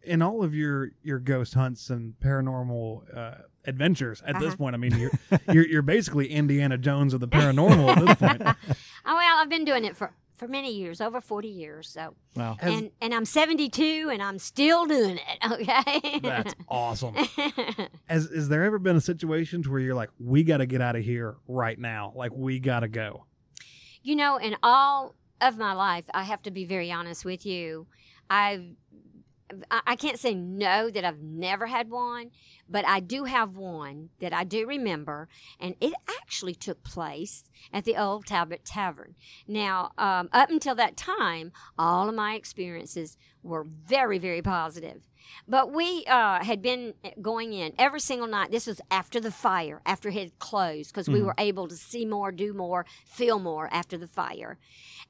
In 0.07 0.23
all 0.23 0.43
of 0.43 0.55
your 0.55 0.91
your 1.03 1.19
ghost 1.19 1.55
hunts 1.55 1.91
and 1.91 2.15
paranormal 2.21 3.17
uh, 3.17 3.35
adventures 3.65 4.23
at 4.27 4.39
this 4.39 4.49
Uh-huh. 4.49 4.57
point 4.57 4.75
i 4.75 4.79
mean 4.79 4.97
you're, 4.99 5.11
you're 5.53 5.67
you're 5.67 5.83
basically 5.83 6.29
indiana 6.29 6.79
jones 6.79 7.13
of 7.15 7.21
the 7.21 7.29
paranormal 7.29 7.97
at 7.97 8.07
this 8.07 8.15
point 8.17 8.43
Oh 9.09 9.15
well, 9.15 9.39
I've 9.39 9.49
been 9.49 9.65
doing 9.65 9.85
it 9.85 9.97
for 9.97 10.13
for 10.35 10.49
many 10.49 10.75
years, 10.75 11.01
over 11.01 11.21
forty 11.23 11.49
years. 11.49 11.89
So, 11.89 12.15
Wow. 12.35 12.57
Has- 12.61 12.73
and 12.75 12.91
and 13.01 13.15
I'm 13.15 13.25
72, 13.25 14.11
and 14.13 14.21
I'm 14.23 14.39
still 14.39 14.85
doing 14.85 15.17
it. 15.19 15.39
Okay. 15.53 16.21
that's 16.21 16.55
awesome 16.69 17.15
Has 18.07 18.27
is 18.27 18.49
there 18.49 18.65
ever 18.65 18.79
been 18.79 18.97
a 18.97 19.01
situation 19.01 19.63
where 19.63 19.81
you're 19.81 19.95
like 19.95 20.11
we 20.19 20.43
got 20.43 20.59
to 20.59 20.67
get 20.67 20.81
out 20.81 20.97
of 20.97 21.05
here 21.05 21.37
right 21.49 21.79
now 21.79 22.13
like 22.17 22.33
we 22.35 22.59
got 22.59 22.81
to 22.81 22.89
go 22.89 23.25
you 24.03 24.15
know, 24.15 24.37
in 24.37 24.57
all 24.63 25.15
of 25.41 25.59
my 25.59 25.73
life, 25.73 26.05
I 26.15 26.23
have 26.23 26.41
to 26.43 26.51
be 26.53 26.65
very 26.65 26.93
honest 26.93 27.25
with 27.25 27.45
you. 27.45 27.87
I've 28.31 28.65
I 29.71 29.95
can't 29.97 30.19
say 30.19 30.35
no 30.35 30.91
that 30.91 31.05
I've 31.05 31.23
never 31.23 31.67
had 31.67 31.91
one, 31.91 32.31
but 32.69 32.87
I 32.87 33.01
do 33.01 33.25
have 33.25 33.57
one 33.57 34.11
that 34.21 34.33
I 34.33 34.45
do 34.45 34.67
remember, 34.67 35.29
and 35.61 35.77
it 35.81 35.95
actually 36.21 36.55
took 36.55 36.83
place 36.83 37.45
at 37.73 37.85
the 37.85 37.97
Old 37.97 38.27
Talbot 38.27 38.65
Tavern. 38.65 39.15
Now, 39.47 39.93
um, 39.99 40.29
up 40.33 40.51
until 40.51 40.75
that 40.75 40.97
time, 40.97 41.53
all 41.79 42.09
of 42.09 42.15
my 42.15 42.35
experiences 42.35 43.17
were 43.43 43.65
very, 43.65 44.19
very 44.19 44.43
positive. 44.43 45.03
But 45.49 45.73
we 45.73 46.05
uh, 46.07 46.45
had 46.45 46.63
been 46.63 46.95
going 47.21 47.53
in 47.53 47.73
every 47.79 48.01
single 48.01 48.29
night. 48.29 48.51
This 48.51 48.67
was 48.67 48.81
after 48.91 49.21
the 49.21 49.31
fire, 49.31 49.81
after 49.87 50.09
it 50.09 50.15
had 50.15 50.39
closed, 50.39 50.93
because 50.93 51.09
we 51.09 51.21
Mhm. 51.21 51.27
were 51.27 51.35
able 51.39 51.69
to 51.69 51.77
see 51.77 52.05
more, 52.05 52.33
do 52.33 52.53
more, 52.53 52.87
feel 53.05 53.39
more 53.39 53.69
after 53.73 53.97
the 53.99 54.09
fire. 54.09 54.59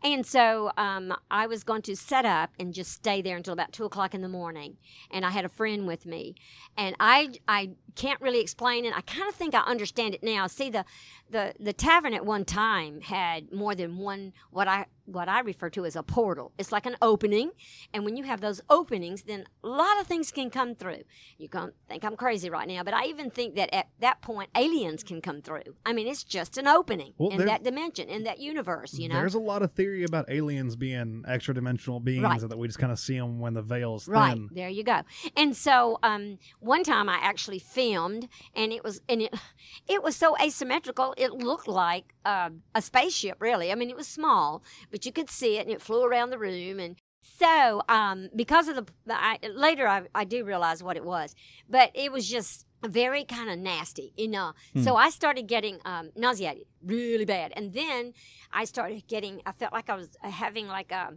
And 0.02 0.26
so 0.26 0.72
um, 0.76 1.14
I 1.30 1.46
was 1.46 1.64
going 1.64 1.82
to 1.82 1.96
set 1.96 2.24
up 2.26 2.50
and 2.58 2.74
just 2.74 2.92
stay 2.92 3.22
there 3.22 3.36
until 3.36 3.52
about 3.54 3.72
two 3.72 3.84
o'clock 3.84 4.14
in 4.14 4.20
the 4.20 4.28
morning. 4.28 4.76
And 5.10 5.24
I 5.24 5.30
had 5.30 5.44
a 5.44 5.48
friend 5.48 5.86
with 5.86 6.04
me, 6.06 6.34
and 6.76 6.94
I 7.00 7.32
I 7.48 7.70
can't 7.94 8.20
really 8.20 8.40
explain 8.40 8.84
it. 8.84 8.94
I 8.96 9.00
kind 9.00 9.28
of 9.28 9.34
think 9.34 9.54
I 9.54 9.60
understand 9.60 10.14
it 10.14 10.22
now. 10.22 10.46
See 10.46 10.70
the 10.70 10.84
the 11.30 11.54
the 11.58 11.72
tavern 11.72 12.12
at 12.14 12.26
one 12.26 12.44
time 12.44 13.00
had 13.00 13.52
more 13.52 13.74
than 13.74 13.96
one 13.98 14.32
what 14.50 14.68
I 14.68 14.86
what 15.06 15.28
I 15.28 15.40
refer 15.40 15.70
to 15.70 15.84
as 15.84 15.96
a 15.96 16.02
portal. 16.02 16.52
It's 16.58 16.72
like 16.72 16.86
an 16.86 16.96
opening, 17.00 17.52
and 17.92 18.04
when 18.04 18.16
you 18.16 18.24
have 18.24 18.40
those 18.40 18.60
openings, 18.68 19.22
then 19.22 19.44
a 19.64 19.68
lot 19.68 20.00
of 20.00 20.06
things 20.06 20.30
can 20.30 20.50
come 20.50 20.74
through. 20.74 21.02
You 21.38 21.48
can 21.48 21.72
think 21.88 22.04
I'm 22.04 22.16
crazy 22.16 22.50
right 22.50 22.68
now, 22.68 22.82
but 22.82 22.94
I 22.94 23.06
even 23.06 23.30
think 23.30 23.54
that 23.56 23.72
at 23.74 23.88
that 24.00 24.20
point 24.20 24.50
aliens 24.56 25.02
can 25.02 25.20
come 25.20 25.40
through. 25.42 25.62
I 25.84 25.92
mean, 25.92 26.06
it's 26.06 26.24
just 26.24 26.58
an 26.58 26.66
opening 26.66 27.14
Well, 27.18 27.30
in 27.30 27.46
that 27.46 27.62
dimension, 27.62 28.08
in 28.08 28.24
that 28.24 28.38
universe. 28.38 28.94
You 28.94 29.08
know, 29.08 29.14
there's 29.14 29.34
a 29.34 29.40
lot 29.40 29.62
of 29.62 29.72
theory 29.72 30.04
about 30.04 30.30
aliens 30.30 30.76
being 30.76 31.24
extra 31.26 31.54
dimensional 31.54 32.00
beings 32.00 32.22
Right. 32.22 32.40
and 32.42 32.50
that 32.50 32.58
we 32.58 32.66
just 32.66 32.78
kind 32.78 32.92
of 32.92 32.98
see 32.98 33.18
them 33.18 33.38
when 33.40 33.54
the 33.54 33.62
veil's 33.62 34.08
Right 34.08 34.32
thin 34.34 34.48
there, 34.52 34.68
you 34.68 34.82
go. 34.84 35.02
And 35.36 35.56
so, 35.56 35.98
um, 36.02 36.38
one 36.60 36.82
time 36.82 37.08
I 37.08 37.18
actually 37.22 37.58
filmed, 37.58 38.28
and 38.54 38.72
it 38.72 38.82
was, 38.82 39.00
and 39.08 39.22
it, 39.22 39.34
it 39.88 40.02
was 40.02 40.16
so 40.16 40.36
asymmetrical. 40.42 41.14
It 41.16 41.32
looked 41.32 41.68
like 41.68 42.14
uh, 42.24 42.50
a 42.74 42.82
spaceship, 42.82 43.36
really. 43.40 43.70
I 43.72 43.74
mean, 43.74 43.90
it 43.90 43.96
was 43.96 44.08
small, 44.08 44.62
but 44.96 45.04
you 45.04 45.12
could 45.12 45.28
see 45.28 45.58
it, 45.58 45.66
and 45.66 45.70
it 45.70 45.82
flew 45.82 46.06
around 46.06 46.30
the 46.30 46.38
room. 46.38 46.80
And 46.80 46.96
so, 47.20 47.82
um, 47.86 48.30
because 48.34 48.66
of 48.66 48.76
the, 48.76 48.86
I, 49.10 49.38
later 49.54 49.86
I, 49.86 50.04
I 50.14 50.24
do 50.24 50.42
realize 50.42 50.82
what 50.82 50.96
it 50.96 51.04
was, 51.04 51.34
but 51.68 51.90
it 51.92 52.10
was 52.10 52.26
just 52.26 52.64
very 52.82 53.22
kind 53.22 53.50
of 53.50 53.58
nasty, 53.58 54.14
you 54.16 54.26
know. 54.28 54.54
So 54.84 54.96
I 54.96 55.10
started 55.10 55.46
getting 55.48 55.80
um, 55.84 56.12
nauseated 56.16 56.64
really 56.82 57.26
bad, 57.26 57.52
and 57.54 57.74
then 57.74 58.14
I 58.50 58.64
started 58.64 59.06
getting. 59.06 59.42
I 59.44 59.52
felt 59.52 59.74
like 59.74 59.90
I 59.90 59.96
was 59.96 60.08
having 60.22 60.66
like 60.66 60.90
a 60.90 61.12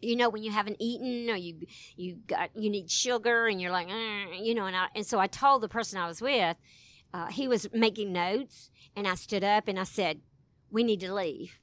you 0.00 0.16
know 0.16 0.30
when 0.30 0.42
you 0.42 0.50
haven't 0.50 0.76
eaten 0.78 1.28
or 1.28 1.36
you 1.36 1.66
you 1.94 2.20
got 2.26 2.48
you 2.56 2.70
need 2.70 2.90
sugar 2.90 3.48
and 3.48 3.60
you're 3.60 3.70
like 3.70 3.88
"Uh," 3.88 4.32
you 4.32 4.54
know 4.54 4.64
and 4.64 4.74
I, 4.74 4.86
and 4.94 5.04
so 5.04 5.18
I 5.18 5.26
told 5.26 5.60
the 5.60 5.68
person 5.68 5.98
I 5.98 6.08
was 6.08 6.22
with 6.22 6.56
uh, 7.12 7.26
he 7.26 7.46
was 7.46 7.68
making 7.74 8.14
notes 8.14 8.70
and 8.96 9.06
I 9.06 9.14
stood 9.14 9.44
up 9.44 9.68
and 9.68 9.78
I 9.78 9.84
said 9.84 10.22
we 10.70 10.84
need 10.84 11.00
to 11.00 11.12
leave 11.12 11.60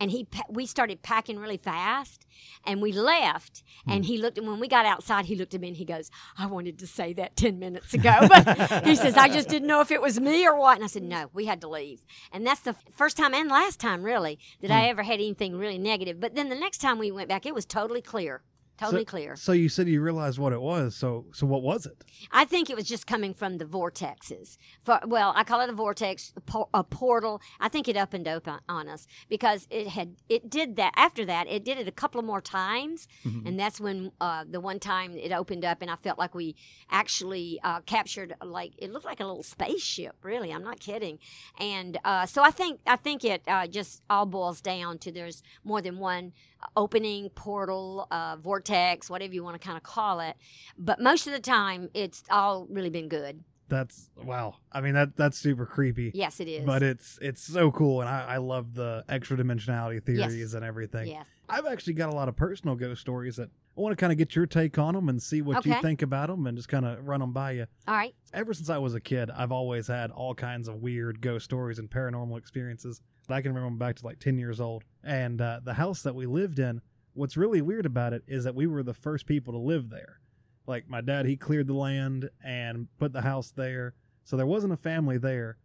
and 0.00 0.10
he 0.10 0.26
we 0.48 0.66
started 0.66 1.02
packing 1.02 1.38
really 1.38 1.56
fast 1.56 2.26
and 2.64 2.80
we 2.80 2.92
left 2.92 3.62
and 3.86 4.04
he 4.04 4.18
looked 4.18 4.38
and 4.38 4.46
when 4.46 4.60
we 4.60 4.68
got 4.68 4.86
outside 4.86 5.26
he 5.26 5.34
looked 5.34 5.54
at 5.54 5.60
me 5.60 5.68
and 5.68 5.76
he 5.76 5.84
goes 5.84 6.10
I 6.36 6.46
wanted 6.46 6.78
to 6.78 6.86
say 6.86 7.12
that 7.14 7.36
10 7.36 7.58
minutes 7.58 7.94
ago 7.94 8.14
but 8.28 8.84
he 8.84 8.94
says 8.94 9.16
I 9.16 9.28
just 9.28 9.48
didn't 9.48 9.68
know 9.68 9.80
if 9.80 9.90
it 9.90 10.02
was 10.02 10.20
me 10.20 10.46
or 10.46 10.56
what 10.56 10.76
and 10.76 10.84
I 10.84 10.88
said 10.88 11.02
no 11.02 11.30
we 11.32 11.46
had 11.46 11.60
to 11.62 11.68
leave. 11.68 12.04
And 12.32 12.46
that's 12.46 12.60
the 12.60 12.70
f- 12.70 12.84
first 12.92 13.16
time 13.16 13.34
and 13.34 13.48
last 13.48 13.80
time 13.80 14.02
really 14.02 14.38
that 14.60 14.70
I 14.70 14.84
hmm. 14.84 14.90
ever 14.90 15.02
had 15.02 15.14
anything 15.14 15.56
really 15.56 15.78
negative. 15.78 16.20
But 16.20 16.34
then 16.34 16.48
the 16.48 16.54
next 16.54 16.78
time 16.78 16.98
we 16.98 17.10
went 17.10 17.28
back 17.28 17.46
it 17.46 17.54
was 17.54 17.64
totally 17.64 18.02
clear 18.02 18.42
totally 18.78 19.04
clear 19.04 19.36
so 19.36 19.52
you 19.52 19.68
said 19.68 19.88
you 19.88 20.00
realized 20.00 20.38
what 20.38 20.52
it 20.52 20.60
was 20.60 20.94
so 20.94 21.26
so 21.32 21.46
what 21.46 21.62
was 21.62 21.86
it 21.86 22.04
I 22.32 22.44
think 22.44 22.70
it 22.70 22.76
was 22.76 22.86
just 22.86 23.06
coming 23.06 23.34
from 23.34 23.58
the 23.58 23.64
vortexes. 23.64 24.58
For, 24.84 25.00
well, 25.06 25.32
I 25.36 25.44
call 25.44 25.60
it 25.60 25.70
a 25.70 25.72
vortex, 25.72 26.32
a, 26.36 26.40
por- 26.40 26.68
a 26.74 26.84
portal. 26.84 27.40
I 27.60 27.68
think 27.68 27.88
it 27.88 27.96
opened 27.96 28.28
open 28.28 28.58
on 28.68 28.88
us 28.88 29.06
because 29.28 29.66
it 29.70 29.88
had 29.88 30.16
it 30.28 30.50
did 30.50 30.76
that. 30.76 30.92
After 30.96 31.24
that, 31.26 31.48
it 31.48 31.64
did 31.64 31.78
it 31.78 31.88
a 31.88 31.92
couple 31.92 32.18
of 32.18 32.24
more 32.24 32.40
times, 32.40 33.08
and 33.46 33.58
that's 33.58 33.80
when 33.80 34.12
uh, 34.20 34.44
the 34.48 34.60
one 34.60 34.78
time 34.80 35.12
it 35.16 35.32
opened 35.32 35.64
up, 35.64 35.82
and 35.82 35.90
I 35.90 35.96
felt 35.96 36.18
like 36.18 36.34
we 36.34 36.56
actually 36.90 37.60
uh, 37.62 37.80
captured 37.80 38.34
like 38.44 38.72
it 38.78 38.92
looked 38.92 39.04
like 39.06 39.20
a 39.20 39.26
little 39.26 39.42
spaceship. 39.42 40.16
Really, 40.22 40.52
I'm 40.52 40.64
not 40.64 40.80
kidding. 40.80 41.18
And 41.58 41.98
uh, 42.04 42.26
so 42.26 42.42
I 42.42 42.50
think 42.50 42.80
I 42.86 42.96
think 42.96 43.24
it 43.24 43.42
uh, 43.46 43.66
just 43.66 44.02
all 44.10 44.26
boils 44.26 44.60
down 44.60 44.98
to 44.98 45.12
there's 45.12 45.42
more 45.64 45.80
than 45.80 45.98
one 45.98 46.32
opening 46.76 47.28
portal, 47.30 48.06
uh, 48.10 48.36
vortex, 48.36 49.08
whatever 49.10 49.32
you 49.34 49.42
want 49.44 49.60
to 49.60 49.64
kind 49.64 49.76
of 49.76 49.82
call 49.82 50.20
it. 50.20 50.36
But 50.76 51.00
most 51.00 51.26
of 51.26 51.32
the 51.32 51.40
time, 51.40 51.88
it's 51.94 52.22
all 52.30 52.66
really 52.70 52.90
been 52.90 53.08
good. 53.08 53.44
that's 53.68 54.08
wow 54.24 54.54
i 54.72 54.80
mean 54.80 54.94
that 54.94 55.14
that's 55.14 55.36
super 55.36 55.66
creepy 55.66 56.10
Yes, 56.14 56.40
it 56.40 56.48
is. 56.48 56.64
but 56.64 56.82
it's 56.82 57.18
it's 57.20 57.42
so 57.42 57.70
cool 57.70 58.00
and 58.00 58.08
i, 58.08 58.24
I 58.34 58.36
love 58.38 58.72
the 58.72 59.04
extra 59.10 59.36
dimensionality 59.36 60.02
theories 60.02 60.54
and 60.54 60.64
everything 60.64 61.08
yes. 61.08 61.26
I've 61.50 61.66
actually 61.66 61.92
got 61.94 62.08
a 62.10 62.14
lot 62.14 62.28
of 62.28 62.36
personal 62.36 62.76
ghost 62.76 63.00
stories 63.02 63.36
that 63.36 63.48
I 63.76 63.80
want 63.80 63.92
to 63.92 63.96
kind 63.96 64.12
of 64.12 64.18
get 64.18 64.34
your 64.36 64.44
take 64.46 64.76
on 64.78 64.94
them 64.94 65.08
and 65.08 65.22
see 65.22 65.40
what 65.40 65.64
you 65.64 65.74
think 65.80 66.02
about 66.02 66.28
them 66.28 66.46
and 66.46 66.56
just 66.58 66.68
kind 66.68 66.84
of 66.84 67.06
run 67.08 67.20
them 67.20 67.32
by 67.32 67.52
you. 67.52 67.66
All 67.86 67.94
right. 67.94 68.14
Ever 68.34 68.52
since 68.52 68.68
I 68.68 68.76
was 68.76 68.94
a 68.94 69.00
kid, 69.00 69.30
I've 69.30 69.50
always 69.52 69.86
had 69.86 70.10
all 70.10 70.34
kinds 70.34 70.68
of 70.68 70.82
weird 70.82 71.22
ghost 71.22 71.44
stories 71.46 71.78
and 71.78 71.88
paranormal 71.88 72.36
experiences. 72.36 73.00
I 73.30 73.40
can 73.40 73.54
remember 73.54 73.78
back 73.78 73.96
to 73.96 74.04
like 74.04 74.18
10 74.18 74.36
years 74.36 74.60
old. 74.60 74.84
And 75.08 75.40
uh, 75.40 75.60
the 75.64 75.74
house 75.74 76.02
that 76.02 76.14
we 76.14 76.26
lived 76.26 76.58
in, 76.58 76.80
what's 77.14 77.36
really 77.36 77.62
weird 77.62 77.86
about 77.86 78.12
it 78.12 78.22
is 78.26 78.44
that 78.44 78.54
we 78.54 78.66
were 78.66 78.82
the 78.82 78.94
first 78.94 79.26
people 79.26 79.52
to 79.54 79.58
live 79.58 79.90
there. 79.90 80.20
Like 80.66 80.88
my 80.88 81.00
dad, 81.00 81.26
he 81.26 81.36
cleared 81.36 81.66
the 81.66 81.74
land 81.74 82.28
and 82.44 82.88
put 82.98 83.12
the 83.12 83.22
house 83.22 83.50
there. 83.50 83.94
So 84.24 84.36
there 84.36 84.46
wasn't 84.46 84.74
a 84.74 84.76
family 84.76 85.18
there. 85.18 85.56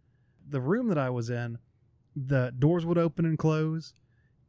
The 0.50 0.62
room 0.62 0.88
that 0.88 0.98
I 0.98 1.10
was 1.10 1.30
in, 1.30 1.58
the 2.16 2.54
doors 2.58 2.86
would 2.86 2.98
open 2.98 3.26
and 3.26 3.38
close 3.38 3.94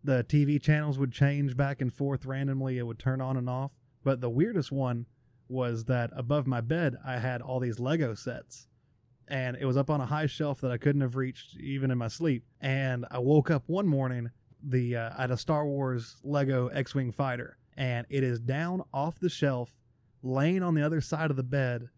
the 0.05 0.23
TV 0.29 0.61
channels 0.61 0.99
would 0.99 1.13
change 1.13 1.57
back 1.57 1.81
and 1.81 1.93
forth 1.93 2.27
randomly. 2.27 2.77
It 2.77 2.83
would 2.87 2.99
turn 2.99 3.23
on 3.23 3.39
and 3.39 3.49
off. 3.49 3.73
But 4.05 4.21
the 4.21 4.29
weirdest 4.29 4.71
one 4.71 5.07
was 5.49 5.85
that 5.87 6.11
above 6.15 6.47
my 6.47 6.61
bed, 6.61 6.97
I 7.05 7.19
had 7.19 7.41
all 7.41 7.59
these 7.59 7.81
Lego 7.81 8.15
sets. 8.15 8.69
And 9.27 9.57
it 9.57 9.65
was 9.65 9.79
up 9.79 9.89
on 9.89 10.03
a 10.03 10.07
high 10.07 10.27
shelf 10.27 10.61
that 10.61 10.71
I 10.71 10.77
couldn't 10.77 11.01
have 11.01 11.17
reached 11.17 11.57
even 11.57 11.91
in 11.91 11.97
my 11.97 12.09
sleep. 12.09 12.45
And 12.61 13.07
I 13.11 13.19
woke 13.19 13.51
up 13.51 13.65
one 13.67 13.89
morning, 13.89 14.31
the 14.67 14.97
uh, 14.97 15.11
had 15.17 15.31
a 15.31 15.37
Star 15.37 15.67
Wars 15.67 16.17
Lego 16.25 16.69
X 16.69 16.95
Wing 16.95 17.13
fighter, 17.13 17.59
and 17.77 18.07
it 18.11 18.23
is 18.25 18.41
down 18.41 18.83
off 18.93 19.19
the 19.21 19.29
shelf, 19.29 19.71
laying 20.23 20.63
on 20.63 20.75
the 20.75 20.83
other 20.83 21.01
side 21.01 21.31
of 21.31 21.37
the 21.37 21.43
bed. 21.43 21.89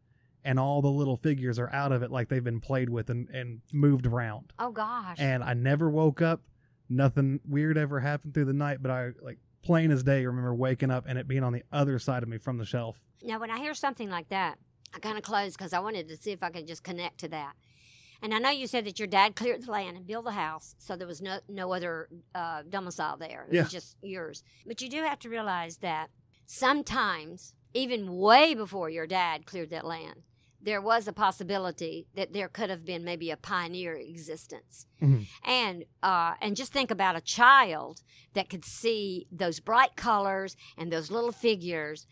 and 0.44 0.60
all 0.60 0.80
the 0.80 0.88
little 0.88 1.16
figures 1.16 1.58
are 1.58 1.72
out 1.72 1.90
of 1.90 2.04
it 2.04 2.10
like 2.12 2.28
they've 2.28 2.44
been 2.44 2.60
played 2.60 2.88
with 2.88 3.10
and, 3.10 3.28
and 3.30 3.60
moved 3.72 4.06
around. 4.06 4.52
Oh 4.60 4.70
gosh. 4.70 5.16
And 5.18 5.42
I 5.42 5.54
never 5.54 5.90
woke 5.90 6.22
up. 6.22 6.40
Nothing 6.88 7.40
weird 7.48 7.76
ever 7.76 7.98
happened 7.98 8.32
through 8.32 8.44
the 8.44 8.52
night, 8.52 8.78
but 8.80 8.92
I 8.92 9.10
like 9.20 9.38
plain 9.62 9.90
as 9.90 10.04
day 10.04 10.24
remember 10.24 10.54
waking 10.54 10.92
up 10.92 11.04
and 11.08 11.18
it 11.18 11.26
being 11.26 11.42
on 11.42 11.52
the 11.52 11.64
other 11.72 11.98
side 11.98 12.22
of 12.22 12.28
me 12.28 12.38
from 12.38 12.58
the 12.58 12.64
shelf. 12.64 13.00
Now, 13.24 13.40
when 13.40 13.50
I 13.50 13.58
hear 13.58 13.74
something 13.74 14.08
like 14.08 14.28
that, 14.28 14.58
I 14.94 15.00
kind 15.00 15.18
of 15.18 15.24
close 15.24 15.56
because 15.56 15.72
I 15.72 15.80
wanted 15.80 16.06
to 16.08 16.16
see 16.16 16.30
if 16.30 16.44
I 16.44 16.50
could 16.50 16.68
just 16.68 16.84
connect 16.84 17.18
to 17.18 17.28
that. 17.30 17.54
And 18.26 18.34
I 18.34 18.38
know 18.40 18.50
you 18.50 18.66
said 18.66 18.84
that 18.86 18.98
your 18.98 19.06
dad 19.06 19.36
cleared 19.36 19.62
the 19.62 19.70
land 19.70 19.96
and 19.96 20.04
built 20.04 20.24
the 20.24 20.32
house, 20.32 20.74
so 20.78 20.96
there 20.96 21.06
was 21.06 21.22
no 21.22 21.38
no 21.48 21.72
other 21.72 22.08
uh, 22.34 22.62
domicile 22.68 23.16
there. 23.16 23.46
It 23.48 23.54
Yeah. 23.54 23.62
was 23.62 23.70
just 23.70 23.96
yours. 24.02 24.42
But 24.66 24.82
you 24.82 24.88
do 24.88 25.04
have 25.04 25.20
to 25.20 25.28
realize 25.28 25.76
that 25.76 26.10
sometimes, 26.44 27.54
even 27.72 28.16
way 28.16 28.52
before 28.54 28.90
your 28.90 29.06
dad 29.06 29.46
cleared 29.46 29.70
that 29.70 29.84
land, 29.86 30.22
there 30.66 30.82
was 30.82 31.06
a 31.06 31.12
possibility 31.12 32.08
that 32.16 32.32
there 32.32 32.48
could 32.48 32.68
have 32.68 32.84
been 32.84 33.04
maybe 33.04 33.30
a 33.30 33.36
pioneer 33.36 33.94
existence. 33.94 34.86
Mhm. 35.00 35.26
And 35.44 35.84
uh, 36.02 36.34
and 36.42 36.56
just 36.56 36.72
think 36.72 36.90
about 36.90 37.14
a 37.16 37.20
child 37.20 38.02
that 38.34 38.50
could 38.50 38.64
see 38.64 39.28
those 39.30 39.60
bright 39.60 39.94
colors 39.96 40.56
and 40.76 40.92
those 40.92 41.10
little 41.10 41.32
figures 41.32 42.06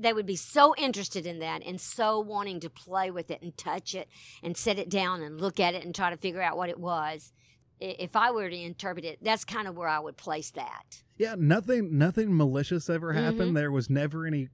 they 0.00 0.12
would 0.12 0.26
be 0.26 0.36
so 0.36 0.74
interested 0.76 1.26
in 1.26 1.38
that 1.40 1.62
and 1.64 1.80
so 1.80 2.18
wanting 2.18 2.58
to 2.60 2.70
play 2.70 3.10
with 3.10 3.30
it 3.30 3.42
and 3.42 3.56
touch 3.56 3.94
it 3.94 4.08
and 4.42 4.56
set 4.56 4.78
it 4.78 4.88
down 4.88 5.22
and 5.22 5.40
look 5.40 5.60
at 5.60 5.74
it 5.74 5.84
and 5.84 5.94
try 5.94 6.08
to 6.10 6.16
figure 6.16 6.40
out 6.42 6.56
what 6.56 6.70
it 6.70 6.80
was. 6.80 7.32
If 7.78 8.16
I 8.16 8.30
were 8.30 8.48
to 8.48 8.56
interpret 8.56 9.04
it, 9.04 9.18
that's 9.22 9.44
kind 9.44 9.68
of 9.68 9.76
where 9.76 9.88
I 9.88 9.98
would 9.98 10.16
place 10.16 10.50
that. 10.52 11.02
Yeah, 11.18 11.34
nothing 11.36 11.98
nothing 11.98 12.34
malicious 12.36 12.88
ever 12.88 13.12
happened. 13.12 13.52
Mhm. 13.52 13.54
There 13.54 13.70
was 13.72 13.90
never 13.90 14.26
any 14.26 14.48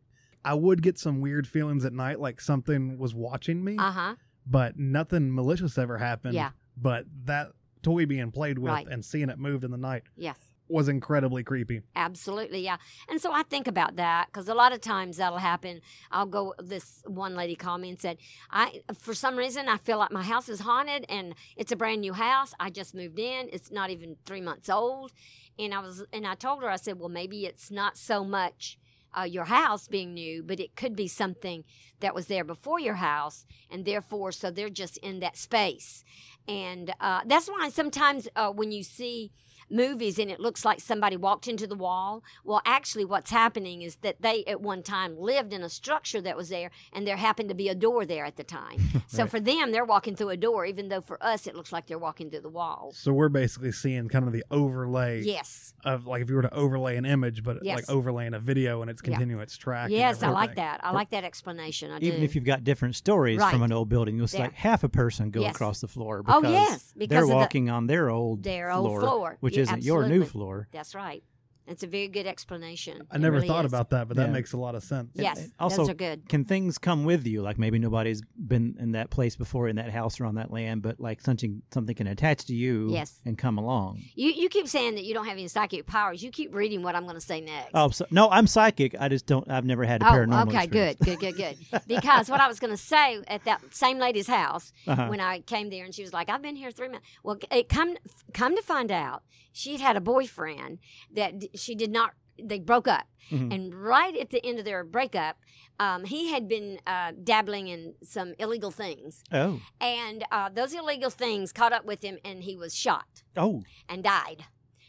I 0.45 0.55
would 0.55 0.83
get 0.83 0.99
some 0.99 1.21
weird 1.21 1.47
feelings 1.47 1.85
at 1.85 1.93
night 1.93 2.19
like 2.21 2.41
something 2.41 2.99
was 2.99 3.15
watching 3.15 3.63
me, 3.63 3.77
Uh 3.79 3.91
huh. 3.93 4.15
but 4.47 4.79
nothing 4.79 5.35
malicious 5.35 5.79
ever 5.79 5.99
happened. 5.99 6.35
Yeah. 6.35 6.51
But 6.77 7.07
that 7.25 7.53
toy 7.83 8.07
being 8.07 8.31
played 8.31 8.59
with 8.59 8.73
Right. 8.73 8.87
and 8.89 9.05
seeing 9.05 9.29
it 9.29 9.39
moved 9.39 9.65
in 9.65 9.71
the 9.71 9.77
night 9.77 10.03
Yes. 10.17 10.37
was 10.69 10.89
incredibly 10.89 11.43
creepy. 11.45 11.83
Absolutely, 11.95 12.61
yeah. 12.65 12.79
And 13.09 13.21
so 13.21 13.31
I 13.33 13.43
think 13.43 13.67
about 13.69 13.97
that 13.97 14.27
because 14.27 14.49
a 14.49 14.55
lot 14.55 14.73
of 14.73 14.81
times 14.81 15.19
that'll 15.19 15.39
happen. 15.39 15.81
I'll 16.11 16.27
go. 16.27 16.55
This 16.63 17.03
one 17.07 17.35
lady 17.35 17.55
called 17.57 17.81
me 17.81 17.91
and 17.91 18.01
said, 18.01 18.19
"I 18.51 18.83
for 18.99 19.15
some 19.15 19.37
reason 19.37 19.69
I 19.69 19.77
feel 19.77 19.99
like 19.99 20.11
my 20.13 20.23
house 20.23 20.49
is 20.49 20.61
haunted, 20.61 21.05
and 21.09 21.35
it's 21.57 21.73
a 21.73 21.77
brand 21.77 22.01
new 22.01 22.15
house. 22.15 22.55
I 22.59 22.71
just 22.71 22.95
moved 22.95 23.19
in. 23.19 23.49
It's 23.53 23.71
not 23.71 23.91
even 23.91 24.17
three 24.25 24.41
months 24.41 24.69
old." 24.71 25.13
And 25.59 25.75
I 25.75 25.81
was, 25.81 26.03
and 26.13 26.27
I 26.27 26.35
told 26.35 26.63
her, 26.63 26.71
I 26.71 26.77
said, 26.77 26.99
"Well, 26.99 27.11
maybe 27.11 27.45
it's 27.45 27.71
not 27.71 27.97
so 27.99 28.25
much." 28.25 28.79
Uh, 29.17 29.23
your 29.23 29.45
house 29.45 29.89
being 29.89 30.15
new, 30.15 30.43
but 30.43 30.59
it 30.61 30.75
could 30.75 30.97
be 30.97 31.09
something 31.09 31.65
that 32.01 32.15
was 32.15 32.27
there 32.27 32.45
before 32.45 32.81
your 32.81 32.95
house, 32.95 33.45
and 33.71 33.85
therefore, 33.85 34.33
so 34.33 34.51
they're 34.51 34.71
just 34.71 34.97
in 34.99 35.21
that 35.21 35.37
space, 35.37 36.05
and 36.49 36.95
uh, 37.01 37.21
that's 37.27 37.49
why 37.49 37.69
sometimes 37.69 38.29
uh, 38.37 38.51
when 38.51 38.73
you 38.73 38.83
see 38.83 39.31
movies 39.71 40.19
and 40.19 40.31
it 40.31 40.41
looks 40.41 40.65
like 40.65 40.81
somebody 40.81 41.17
walked 41.17 41.49
into 41.49 41.67
the 41.67 41.75
wall. 41.75 42.23
Well, 42.45 42.63
actually, 42.65 43.05
what's 43.05 43.31
happening 43.31 43.83
is 43.83 43.97
that 43.97 44.21
they 44.21 44.45
at 44.45 44.61
one 44.61 44.83
time 44.83 45.17
lived 45.19 45.53
in 45.53 45.63
a 45.63 45.69
structure 45.69 46.21
that 46.21 46.37
was 46.37 46.49
there, 46.49 46.71
and 46.93 47.07
there 47.07 47.17
happened 47.17 47.49
to 47.49 47.55
be 47.55 47.69
a 47.69 47.75
door 47.75 48.05
there 48.05 48.25
at 48.25 48.37
the 48.37 48.45
time. 48.45 48.79
So 49.13 49.25
Right. 49.25 49.31
for 49.31 49.41
them, 49.41 49.73
they're 49.73 49.85
walking 49.85 50.17
through 50.17 50.31
a 50.31 50.39
door, 50.39 50.65
even 50.65 50.89
though 50.89 51.03
for 51.03 51.23
us 51.23 51.47
it 51.47 51.55
looks 51.55 51.71
like 51.71 51.87
they're 51.87 51.99
walking 51.99 52.31
through 52.31 52.41
the 52.41 52.49
walls. 52.49 52.97
So 52.97 53.13
we're 53.13 53.29
basically 53.29 53.73
seeing 53.73 54.09
kind 54.09 54.27
of 54.27 54.33
the 54.33 54.43
overlay 54.51 55.21
Yes, 55.23 55.75
of 55.85 56.07
like 56.07 56.23
if 56.23 56.31
you 56.31 56.37
were 56.37 56.43
to 56.43 56.55
overlay 56.55 56.97
an 56.97 57.05
image, 57.05 57.43
but 57.43 57.59
Yes. 57.63 57.77
like 57.77 57.91
overlaying 57.91 58.33
a 58.33 58.39
video 58.39 58.81
and 58.81 58.91
it's 58.91 59.03
Yeah. 59.07 59.19
its 59.43 59.57
track. 59.59 59.91
yes, 59.91 60.23
I 60.23 60.31
like 60.31 60.55
that. 60.55 60.81
I 60.83 60.93
like 60.93 61.11
that 61.11 61.25
explanation. 61.25 61.91
I 61.91 61.99
Even 61.99 62.21
do. 62.21 62.25
if 62.25 62.35
you've 62.35 62.45
got 62.45 62.65
different 62.65 62.97
stories 62.97 63.39
Right. 63.39 63.53
from 63.53 63.63
an 63.63 63.71
old 63.73 63.91
building, 63.91 64.17
you'll 64.17 64.29
see 64.29 64.39
Yeah. 64.39 64.45
like 64.45 64.55
half 64.55 64.83
a 64.83 64.89
person 64.89 65.31
go 65.31 65.41
Yes. 65.43 65.55
across 65.55 65.81
the 65.83 65.89
floor 65.89 66.23
Oh, 66.27 66.41
because 66.41 66.53
yes, 66.55 66.95
because 66.97 67.09
they're 67.11 67.23
of 67.25 67.29
the- 67.29 67.35
walking 67.35 67.69
on 67.69 67.87
their 67.89 68.09
old 68.09 68.43
Their 68.45 68.71
old 68.71 68.99
floor. 69.01 69.37
which 69.41 69.52
Yeah, 69.52 69.52
isn't 69.59 69.83
your 69.83 70.01
new 70.01 70.23
absolutely. 70.23 70.27
floor. 70.27 70.69
That's 70.73 70.95
right. 70.95 71.23
It's 71.67 71.83
a 71.83 71.87
very 71.87 72.09
good 72.09 72.27
explanation. 72.27 73.03
I 73.11 73.17
It 73.17 73.21
never 73.21 73.37
really 73.37 73.47
thought 73.49 73.65
is. 73.65 73.71
about 73.73 73.91
that, 73.91 74.09
but 74.09 74.17
that 74.17 74.27
Yeah. 74.27 74.33
makes 74.33 74.53
a 74.53 74.57
lot 74.57 74.75
of 74.75 74.83
sense. 74.83 75.11
Yes, 75.15 75.39
And 75.39 75.53
also, 75.61 75.77
those 75.79 75.91
are 75.91 75.95
good. 75.95 76.29
Can 76.29 76.45
things 76.45 76.77
come 76.77 77.05
with 77.05 77.27
you? 77.27 77.41
Like 77.41 77.57
maybe 77.59 77.79
nobody's 77.79 78.21
been 78.37 78.77
in 78.81 78.93
that 78.93 79.11
place 79.11 79.37
before, 79.37 79.69
in 79.69 79.77
that 79.77 79.91
house 79.91 80.21
or 80.21 80.25
on 80.25 80.35
that 80.35 80.51
land, 80.51 80.83
but 80.83 80.99
like 80.99 81.21
something 81.21 81.63
something 81.73 81.95
can 81.95 82.07
attach 82.09 82.47
to 82.47 82.55
you 82.55 82.89
Yes. 82.91 83.21
and 83.25 83.39
come 83.39 83.59
along. 83.59 84.01
You 84.15 84.31
you 84.33 84.49
keep 84.49 84.67
saying 84.67 84.97
that 84.97 85.05
you 85.05 85.15
don't 85.15 85.27
have 85.27 85.35
any 85.39 85.47
psychic 85.49 85.87
powers. 85.87 86.23
You 86.23 86.31
keep 86.31 86.53
reading 86.55 86.83
what 86.83 86.97
I'm 86.97 87.05
going 87.05 87.15
to 87.15 87.21
say 87.21 87.41
next. 87.41 87.71
Oh, 87.75 87.91
so, 87.91 88.07
no, 88.11 88.29
I'm 88.31 88.47
psychic. 88.49 88.97
I 88.99 89.09
just 89.09 89.27
don't. 89.27 89.49
I've 89.51 89.65
never 89.65 89.85
had 89.85 90.03
a 90.03 90.09
Oh, 90.09 90.13
paranormal. 90.13 90.49
okay, 90.49 90.65
experience. 90.65 90.97
good, 91.05 91.19
good, 91.21 91.37
good, 91.37 91.57
good. 91.71 91.83
Because 91.87 92.29
what 92.29 92.41
I 92.41 92.49
was 92.49 92.59
going 92.59 92.73
to 92.73 92.77
say 92.77 93.21
at 93.29 93.45
that 93.45 93.61
same 93.71 93.99
lady's 93.99 94.27
house 94.27 94.73
Uh-huh. 94.89 95.07
when 95.09 95.21
I 95.21 95.41
came 95.41 95.71
there, 95.71 95.85
and 95.85 95.95
she 95.95 96.03
was 96.03 96.13
like, 96.13 96.29
"I've 96.29 96.43
been 96.43 96.57
here 96.57 96.71
three 96.73 96.89
months." 96.89 97.07
Well, 97.23 97.39
it 97.53 97.69
come 97.69 97.97
come 98.35 98.57
to 98.57 98.63
find 98.63 98.91
out, 98.91 99.23
she'd 99.53 99.81
had 99.81 99.97
a 99.97 100.01
boyfriend 100.01 100.79
that 101.15 101.39
d- 101.39 101.51
she 101.55 101.75
did 101.75 101.91
not. 101.91 102.13
They 102.43 102.59
broke 102.59 102.89
up, 102.89 103.07
Mhm. 103.31 103.53
and 103.55 103.75
right 103.75 104.17
at 104.17 104.31
the 104.31 104.45
end 104.45 104.59
of 104.59 104.65
their 104.65 104.83
breakup, 104.85 105.37
um, 105.79 106.05
he 106.05 106.33
had 106.33 106.49
been 106.49 106.81
uh, 106.87 107.13
dabbling 107.23 107.69
in 107.69 107.95
some 108.03 108.35
illegal 108.39 108.71
things, 108.71 109.23
Oh, 109.31 109.61
and 109.81 110.25
uh, 110.33 110.49
those 110.49 110.73
illegal 110.73 111.11
things 111.11 111.53
caught 111.53 111.73
up 111.73 111.85
with 111.85 112.03
him, 112.03 112.19
and 112.25 112.43
he 112.43 112.57
was 112.57 112.75
shot 112.75 113.23
oh, 113.37 113.63
and 113.89 114.03
died. 114.03 114.47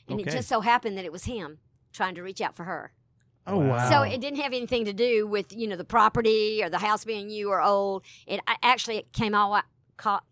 And 0.07 0.19
it 0.19 0.29
just 0.29 0.47
so 0.49 0.61
happened 0.61 0.97
that 0.97 1.05
it 1.05 1.11
was 1.11 1.25
him 1.25 1.59
trying 1.91 2.15
to 2.15 2.23
reach 2.23 2.41
out 2.41 2.55
for 2.55 2.63
her. 2.63 2.93
Oh 3.45 3.57
Wow. 3.59 3.67
wow. 3.69 3.89
So 3.89 4.01
it 4.03 4.21
didn't 4.21 4.39
have 4.39 4.53
anything 4.53 4.85
to 4.85 4.93
do 4.93 5.27
with 5.27 5.51
you 5.51 5.67
know 5.67 5.75
the 5.75 5.83
property 5.85 6.63
or 6.63 6.69
the 6.69 6.79
house 6.79 7.03
being 7.05 7.27
new 7.27 7.49
or 7.49 7.61
old. 7.61 8.03
It 8.25 8.39
actually 8.63 8.97
it 8.97 9.11
came 9.13 9.35
all 9.35 9.61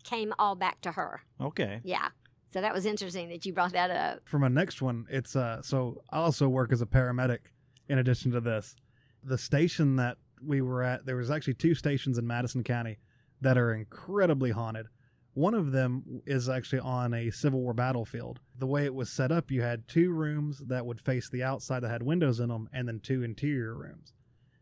came 0.03 0.33
all 0.39 0.55
back 0.55 0.81
to 0.81 0.93
her. 0.93 1.21
okay. 1.39 1.81
Yeah. 1.83 2.09
So 2.51 2.61
that 2.61 2.73
was 2.73 2.85
interesting 2.85 3.29
that 3.29 3.45
you 3.45 3.53
brought 3.53 3.73
that 3.73 3.91
up. 3.91 4.21
for 4.25 4.37
my 4.37 4.49
next 4.49 4.81
one, 4.81 5.05
it's 5.09 5.35
uh 5.35 5.61
so 5.61 6.01
I 6.09 6.17
also 6.17 6.49
work 6.49 6.71
as 6.71 6.81
a 6.81 6.85
paramedic 6.85 7.39
in 7.87 7.97
addition 7.97 8.31
to 8.31 8.41
this. 8.41 8.75
The 9.23 9.37
station 9.37 9.95
that 9.97 10.17
we 10.45 10.61
were 10.61 10.83
at, 10.83 11.05
there 11.05 11.15
was 11.15 11.31
actually 11.31 11.53
two 11.53 11.75
stations 11.75 12.17
in 12.17 12.27
Madison 12.27 12.63
County 12.63 12.97
that 13.41 13.57
are 13.57 13.73
incredibly 13.73 14.51
haunted. 14.51 14.87
One 15.33 15.53
of 15.53 15.71
them 15.71 16.21
is 16.25 16.49
actually 16.49 16.79
on 16.79 17.13
a 17.13 17.31
Civil 17.31 17.61
War 17.61 17.73
battlefield. 17.73 18.39
The 18.59 18.67
way 18.67 18.83
it 18.83 18.93
was 18.93 19.09
set 19.09 19.31
up, 19.31 19.49
you 19.49 19.61
had 19.61 19.87
two 19.87 20.11
rooms 20.11 20.61
that 20.67 20.85
would 20.85 20.99
face 20.99 21.29
the 21.29 21.43
outside 21.43 21.81
that 21.81 21.91
had 21.91 22.03
windows 22.03 22.39
in 22.41 22.49
them, 22.49 22.67
and 22.73 22.87
then 22.87 22.99
two 22.99 23.23
interior 23.23 23.73
rooms. 23.73 24.13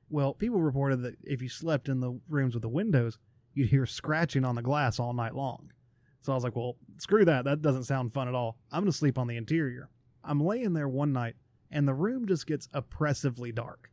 Well, 0.09 0.33
people 0.33 0.61
reported 0.61 1.01
that 1.01 1.15
if 1.23 1.41
you 1.41 1.49
slept 1.49 1.89
in 1.89 2.01
the 2.01 2.19
rooms 2.29 2.53
with 2.53 2.61
the 2.61 2.69
windows, 2.69 3.17
you'd 3.53 3.69
hear 3.69 3.87
scratching 3.87 4.45
on 4.45 4.55
the 4.55 4.61
glass 4.61 4.99
all 4.99 5.13
night 5.13 5.35
long. 5.35 5.71
So 6.21 6.31
I 6.31 6.35
was 6.35 6.43
like, 6.43 6.55
well, 6.55 6.75
screw 6.97 7.25
that. 7.25 7.45
That 7.45 7.61
doesn't 7.61 7.85
sound 7.85 8.13
fun 8.13 8.27
at 8.27 8.35
all. 8.35 8.57
I'm 8.71 8.81
going 8.81 8.91
to 8.91 8.97
sleep 8.97 9.17
on 9.17 9.27
the 9.27 9.37
interior. 9.37 9.89
I'm 10.23 10.41
laying 10.41 10.73
there 10.73 10.89
one 10.89 11.13
night, 11.13 11.35
and 11.71 11.87
the 11.87 11.93
room 11.93 12.27
just 12.27 12.45
gets 12.45 12.67
oppressively 12.73 13.51
dark. 13.51 13.89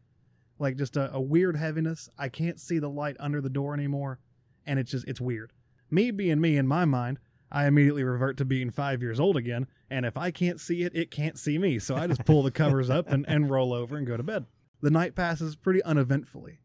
Like 0.58 0.76
just 0.76 0.96
a, 0.96 1.12
a 1.12 1.20
weird 1.20 1.56
heaviness. 1.56 2.08
I 2.18 2.28
can't 2.28 2.58
see 2.58 2.78
the 2.78 2.90
light 2.90 3.16
under 3.20 3.40
the 3.40 3.50
door 3.50 3.74
anymore, 3.74 4.18
and 4.66 4.78
it's 4.78 4.90
just, 4.90 5.06
it's 5.06 5.20
weird. 5.20 5.52
Me 5.90 6.10
being 6.10 6.40
me 6.40 6.56
in 6.56 6.66
my 6.66 6.84
mind, 6.84 7.18
I 7.52 7.66
immediately 7.66 8.02
revert 8.02 8.38
to 8.38 8.44
being 8.44 8.70
five 8.70 9.02
years 9.02 9.20
old 9.20 9.36
again, 9.36 9.68
and 9.88 10.04
if 10.04 10.16
I 10.16 10.32
can't 10.32 10.60
see 10.60 10.82
it, 10.82 10.96
it 10.96 11.12
can't 11.12 11.38
see 11.38 11.58
me. 11.58 11.78
So 11.78 11.94
I 11.94 12.08
just 12.08 12.24
pull 12.24 12.42
the 12.42 12.50
covers 12.50 12.90
up 12.90 13.08
and, 13.08 13.24
and 13.28 13.48
roll 13.48 13.72
over 13.72 13.96
and 13.96 14.06
go 14.06 14.16
to 14.16 14.22
bed. 14.24 14.46
The 14.82 14.90
night 14.90 15.14
passes 15.14 15.54
pretty 15.54 15.82
uneventfully. 15.84 16.58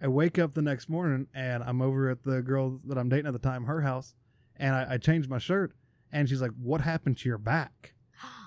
I 0.00 0.06
wake 0.06 0.38
up 0.38 0.54
the 0.54 0.62
next 0.62 0.88
morning, 0.88 1.26
and 1.34 1.64
I'm 1.64 1.82
over 1.82 2.08
at 2.08 2.22
the 2.22 2.42
girl 2.42 2.80
that 2.84 2.96
I'm 2.96 3.08
dating 3.08 3.26
at 3.26 3.32
the 3.32 3.38
time, 3.40 3.64
her 3.64 3.80
house, 3.80 4.14
and 4.60 4.74
I, 4.76 4.94
I 4.94 4.98
changed 4.98 5.28
my 5.28 5.38
shirt, 5.38 5.72
and 6.12 6.28
she's 6.28 6.40
like, 6.40 6.52
"What 6.62 6.80
happened 6.80 7.16
to 7.18 7.28
your 7.28 7.38
back?" 7.38 7.94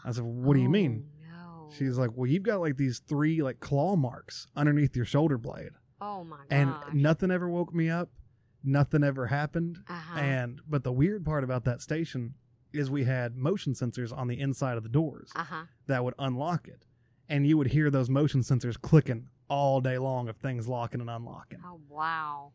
I 0.06 0.12
said, 0.12 0.24
"What 0.24 0.54
do 0.56 0.62
you 0.62 0.70
mean?" 0.70 1.06
Oh, 1.06 1.66
no. 1.66 1.70
She's 1.78 1.98
like, 1.98 2.12
"Well, 2.16 2.28
you've 2.30 2.44
got 2.44 2.62
like 2.62 2.78
these 2.78 3.00
three 3.00 3.42
like 3.42 3.60
claw 3.60 3.96
marks 3.96 4.48
underneath 4.56 4.96
your 4.96 5.06
shoulder 5.06 5.38
blade, 5.38 5.72
Oh 6.00 6.24
my 6.24 6.38
gosh. 6.38 6.46
and 6.50 6.76
nothing 6.94 7.32
ever 7.32 7.50
woke 7.50 7.74
me 7.74 7.90
up, 7.90 8.10
nothing 8.64 9.04
ever 9.04 9.28
happened." 9.28 9.80
uh-huh. 9.90 10.20
And 10.20 10.62
but 10.70 10.84
the 10.84 10.92
weird 10.92 11.26
part 11.26 11.44
about 11.44 11.66
that 11.66 11.82
station 11.82 12.36
is 12.72 12.90
we 12.90 13.04
had 13.04 13.36
motion 13.36 13.74
sensors 13.74 14.16
on 14.16 14.28
the 14.28 14.40
inside 14.40 14.78
of 14.78 14.84
the 14.84 14.90
doors 14.90 15.32
uh-huh. 15.36 15.64
that 15.88 16.04
would 16.04 16.16
unlock 16.20 16.68
it, 16.68 16.86
and 17.30 17.46
you 17.48 17.58
would 17.58 17.68
hear 17.68 17.90
those 17.90 18.10
motion 18.10 18.42
sensors 18.42 18.80
clicking 18.80 19.28
all 19.50 19.82
day 19.82 19.98
long 19.98 20.30
of 20.30 20.38
things 20.38 20.68
locking 20.68 21.02
and 21.02 21.10
unlocking. 21.10 21.60
Oh 21.66 21.80
wow. 21.90 22.52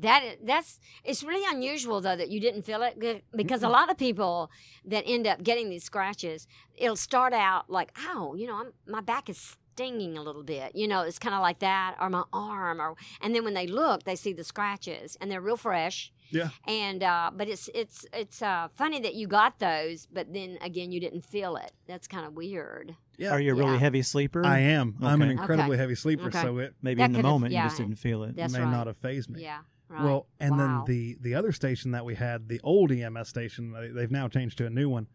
That 0.00 0.22
is, 0.24 0.36
that's 0.44 0.80
it's 1.04 1.22
really 1.24 1.44
unusual 1.50 2.00
though 2.00 2.16
that 2.16 2.28
you 2.28 2.40
didn't 2.40 2.62
feel 2.62 2.82
it 2.82 3.24
because 3.34 3.62
a 3.62 3.68
lot 3.68 3.90
of 3.90 3.98
people 3.98 4.50
that 4.84 5.04
end 5.06 5.26
up 5.26 5.42
getting 5.42 5.70
these 5.70 5.84
scratches, 5.84 6.46
it'll 6.76 6.96
start 6.96 7.32
out 7.32 7.68
like, 7.68 7.90
oh, 8.08 8.34
you 8.36 8.46
know, 8.46 8.54
I'm, 8.60 8.72
my 8.86 9.00
back 9.00 9.28
is 9.28 9.56
stinging 9.74 10.18
a 10.18 10.22
little 10.22 10.42
bit, 10.42 10.74
you 10.74 10.88
know, 10.88 11.02
it's 11.02 11.18
kind 11.20 11.34
of 11.36 11.40
like 11.40 11.60
that, 11.60 11.94
or 12.00 12.10
my 12.10 12.24
arm, 12.32 12.80
or 12.80 12.94
and 13.20 13.34
then 13.34 13.44
when 13.44 13.54
they 13.54 13.66
look, 13.66 14.04
they 14.04 14.16
see 14.16 14.32
the 14.32 14.44
scratches 14.44 15.16
and 15.20 15.30
they're 15.30 15.40
real 15.40 15.56
fresh. 15.56 16.12
Yeah. 16.30 16.50
And 16.66 17.02
uh, 17.02 17.30
but 17.34 17.48
it's 17.48 17.70
it's 17.74 18.04
it's 18.12 18.42
uh, 18.42 18.68
funny 18.74 19.00
that 19.00 19.14
you 19.14 19.26
got 19.26 19.58
those, 19.60 20.06
but 20.12 20.32
then 20.34 20.58
again 20.60 20.92
you 20.92 21.00
didn't 21.00 21.24
feel 21.24 21.56
it. 21.56 21.72
That's 21.86 22.06
kind 22.06 22.26
of 22.26 22.34
weird. 22.34 22.94
Yeah, 23.16 23.30
Are 23.30 23.40
you 23.40 23.52
a 23.52 23.54
really 23.54 23.72
Yeah. 23.72 23.78
heavy 23.78 24.02
sleeper? 24.02 24.44
I 24.44 24.58
am. 24.60 24.96
I'm 25.02 25.22
an 25.22 25.30
incredibly 25.30 25.72
Okay. 25.74 25.80
heavy 25.80 25.94
sleeper, 25.96 26.26
Okay. 26.28 26.42
so 26.42 26.58
it 26.58 26.74
Maybe 26.82 26.98
That 26.98 27.06
in 27.06 27.12
the 27.14 27.22
moment 27.22 27.52
yeah. 27.52 27.62
you 27.64 27.68
just 27.68 27.78
didn't 27.78 27.96
feel 27.96 28.22
it. 28.24 28.36
That's 28.36 28.52
may 28.52 28.60
right. 28.60 28.70
not 28.70 28.86
have 28.88 28.96
fazed 28.98 29.30
me. 29.30 29.42
Yeah. 29.42 29.60
Right. 29.88 30.04
Well, 30.04 30.26
and 30.38 30.52
Wow. 30.58 30.84
then 30.86 30.94
the 30.94 31.18
the 31.20 31.34
other 31.34 31.52
station 31.52 31.92
that 31.92 32.04
we 32.04 32.14
had, 32.14 32.48
the 32.48 32.60
old 32.62 32.92
EMS 32.92 33.28
station, 33.28 33.72
they, 33.72 33.88
they've 33.88 34.10
now 34.10 34.28
changed 34.28 34.58
to 34.58 34.66
a 34.66 34.70
new 34.70 34.88
one, 34.88 35.06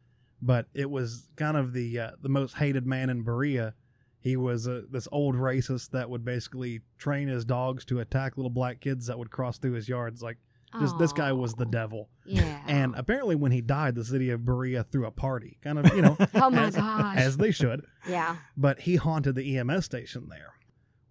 but 0.41 0.67
it 0.73 0.89
was 0.89 1.29
kind 1.35 1.57
of 1.57 1.73
the 1.73 1.99
uh, 1.99 2.11
the 2.21 2.29
most 2.29 2.55
hated 2.55 2.85
man 2.87 3.09
in 3.09 3.21
Berea. 3.23 3.73
He 4.19 4.37
was 4.37 4.67
uh, 4.67 4.83
this 4.89 5.07
old 5.11 5.35
racist 5.35 5.91
that 5.91 6.09
would 6.09 6.23
basically 6.25 6.79
train 6.97 7.27
his 7.27 7.43
dogs 7.45 7.83
to 7.85 7.99
attack 7.99 8.37
little 8.37 8.49
black 8.49 8.79
kids 8.79 9.07
that 9.07 9.19
would 9.19 9.29
cross 9.29 9.57
through 9.57 9.73
his 9.73 9.87
yards. 9.89 10.21
Like 10.23 10.37
just 10.79 10.97
this 10.97 11.13
guy 11.13 11.31
was 11.33 11.53
the 11.53 11.65
devil. 11.67 12.09
Yeah. 12.25 12.59
And 12.65 12.95
apparently, 12.95 13.35
when 13.35 13.51
he 13.51 13.61
died, 13.61 13.93
the 13.93 14.03
city 14.03 14.31
of 14.31 14.43
Berea 14.43 14.83
threw 14.85 15.05
a 15.05 15.11
party, 15.11 15.59
kind 15.61 15.77
of 15.77 15.93
you 15.93 16.01
know, 16.01 16.17
oh 16.33 16.49
my 16.49 16.63
as, 16.63 16.75
gosh. 16.75 17.17
as 17.17 17.37
they 17.37 17.51
should. 17.51 17.85
yeah. 18.09 18.37
But 18.57 18.79
he 18.79 18.95
haunted 18.95 19.35
the 19.35 19.57
EMS 19.57 19.85
station 19.85 20.29
there. 20.31 20.53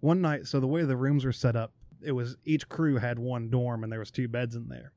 One 0.01 0.19
night, 0.19 0.47
so 0.47 0.59
the 0.59 0.67
way 0.67 0.83
the 0.83 0.97
rooms 0.97 1.23
were 1.23 1.31
set 1.31 1.55
up, 1.55 1.71
it 2.03 2.11
was 2.11 2.37
each 2.45 2.67
crew 2.69 2.97
had 2.97 3.19
one 3.19 3.49
dorm 3.49 3.83
and 3.83 3.91
there 3.91 3.99
was 3.99 4.11
two 4.11 4.27
beds 4.27 4.55
in 4.55 4.67
there. 4.67 4.91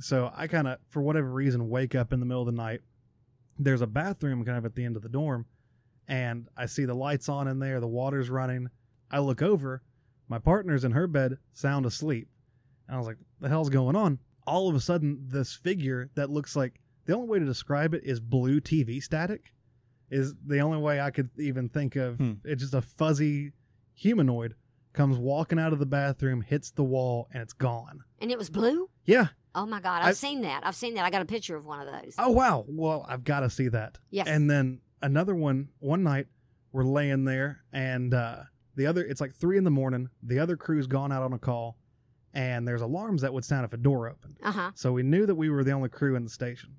So 0.00 0.32
I 0.36 0.46
kind 0.46 0.68
of, 0.68 0.78
for 0.88 1.02
whatever 1.02 1.30
reason, 1.30 1.68
wake 1.68 1.94
up 1.94 2.12
in 2.12 2.20
the 2.20 2.26
middle 2.26 2.42
of 2.42 2.46
the 2.46 2.52
night. 2.52 2.80
There's 3.58 3.80
a 3.80 3.86
bathroom 3.86 4.44
kind 4.44 4.58
of 4.58 4.64
at 4.64 4.74
the 4.74 4.84
end 4.84 4.96
of 4.96 5.02
the 5.02 5.08
dorm, 5.08 5.46
and 6.06 6.46
I 6.56 6.66
see 6.66 6.84
the 6.84 6.94
lights 6.94 7.28
on 7.28 7.48
in 7.48 7.58
there, 7.58 7.80
the 7.80 7.88
water's 7.88 8.30
running. 8.30 8.68
I 9.10 9.18
look 9.18 9.42
over, 9.42 9.82
my 10.28 10.38
partner's 10.38 10.84
in 10.84 10.92
her 10.92 11.08
bed, 11.08 11.38
sound 11.52 11.84
asleep. 11.84 12.28
And 12.86 12.94
I 12.94 12.98
was 12.98 13.08
like, 13.08 13.16
the 13.40 13.48
hell's 13.48 13.70
going 13.70 13.96
on? 13.96 14.20
All 14.46 14.68
of 14.68 14.76
a 14.76 14.80
sudden, 14.80 15.24
this 15.26 15.54
figure 15.54 16.10
that 16.14 16.30
looks 16.30 16.54
like 16.54 16.80
the 17.06 17.14
only 17.14 17.28
way 17.28 17.38
to 17.40 17.44
describe 17.44 17.94
it 17.94 18.04
is 18.04 18.20
blue 18.20 18.60
TV 18.60 19.02
static, 19.02 19.52
is 20.10 20.34
the 20.46 20.60
only 20.60 20.78
way 20.78 21.00
I 21.00 21.10
could 21.10 21.30
even 21.38 21.68
think 21.68 21.96
of. 21.96 22.16
Hmm. 22.16 22.34
It's 22.44 22.62
just 22.62 22.74
a 22.74 22.82
fuzzy 22.82 23.52
humanoid 23.94 24.54
comes 24.98 25.16
walking 25.16 25.58
out 25.58 25.72
of 25.72 25.78
the 25.78 25.86
bathroom, 25.86 26.40
hits 26.42 26.70
the 26.72 26.82
wall, 26.84 27.28
and 27.32 27.40
it's 27.42 27.52
gone. 27.52 28.00
And 28.20 28.30
it 28.30 28.36
was 28.36 28.50
blue? 28.50 28.90
Yeah. 29.06 29.28
Oh 29.54 29.64
my 29.64 29.80
God. 29.80 30.02
I've 30.02 30.08
I- 30.08 30.12
seen 30.12 30.42
that. 30.42 30.66
I've 30.66 30.74
seen 30.74 30.94
that. 30.94 31.04
I 31.04 31.10
got 31.10 31.22
a 31.22 31.26
picture 31.26 31.56
of 31.56 31.64
one 31.66 31.80
of 31.86 31.86
those. 32.02 32.14
Oh 32.18 32.30
wow. 32.30 32.64
Well, 32.68 33.06
I've 33.08 33.24
got 33.24 33.40
to 33.40 33.50
see 33.50 33.68
that. 33.68 33.98
yes. 34.10 34.26
And 34.26 34.50
then 34.50 34.80
another 35.00 35.34
one. 35.34 35.68
One 35.78 36.02
night, 36.02 36.26
we're 36.72 36.84
laying 36.84 37.24
there, 37.24 37.62
and 37.72 38.12
uh, 38.12 38.40
the 38.74 38.86
other. 38.86 39.04
It's 39.04 39.20
like 39.20 39.34
three 39.34 39.56
in 39.56 39.64
the 39.64 39.70
morning. 39.70 40.08
The 40.22 40.38
other 40.40 40.56
crew's 40.56 40.86
gone 40.86 41.12
out 41.12 41.22
on 41.22 41.32
a 41.32 41.38
call, 41.38 41.76
and 42.34 42.66
there's 42.68 42.82
alarms 42.82 43.22
that 43.22 43.32
would 43.32 43.44
sound 43.44 43.64
if 43.64 43.72
a 43.72 43.76
door 43.78 44.08
opened. 44.08 44.36
uh 44.42 44.50
huh. 44.52 44.70
So 44.74 44.92
we 44.92 45.02
knew 45.04 45.26
that 45.26 45.34
we 45.36 45.48
were 45.48 45.62
the 45.64 45.72
only 45.72 45.88
crew 45.88 46.16
in 46.16 46.24
the 46.24 46.30
station. 46.30 46.74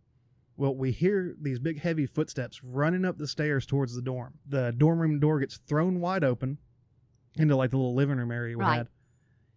Well, 0.57 0.75
we 0.75 0.91
hear 0.91 1.35
these 1.41 1.57
big, 1.57 1.79
heavy 1.79 2.05
footsteps 2.05 2.61
running 2.65 3.05
up 3.05 3.17
the 3.17 3.27
stairs 3.29 3.65
towards 3.65 3.95
the 3.95 4.01
dorm. 4.01 4.33
The 4.45 4.73
dorm 4.77 4.99
room 4.99 5.19
door 5.21 5.39
gets 5.39 5.55
thrown 5.57 6.01
wide 6.01 6.25
open 6.25 6.57
into 7.39 7.55
like 7.55 7.71
the 7.71 7.77
little 7.77 7.95
living 7.95 8.17
room 8.17 8.31
area 8.31 8.57
we 8.57 8.63
Right. 8.63 8.77
had. 8.77 8.89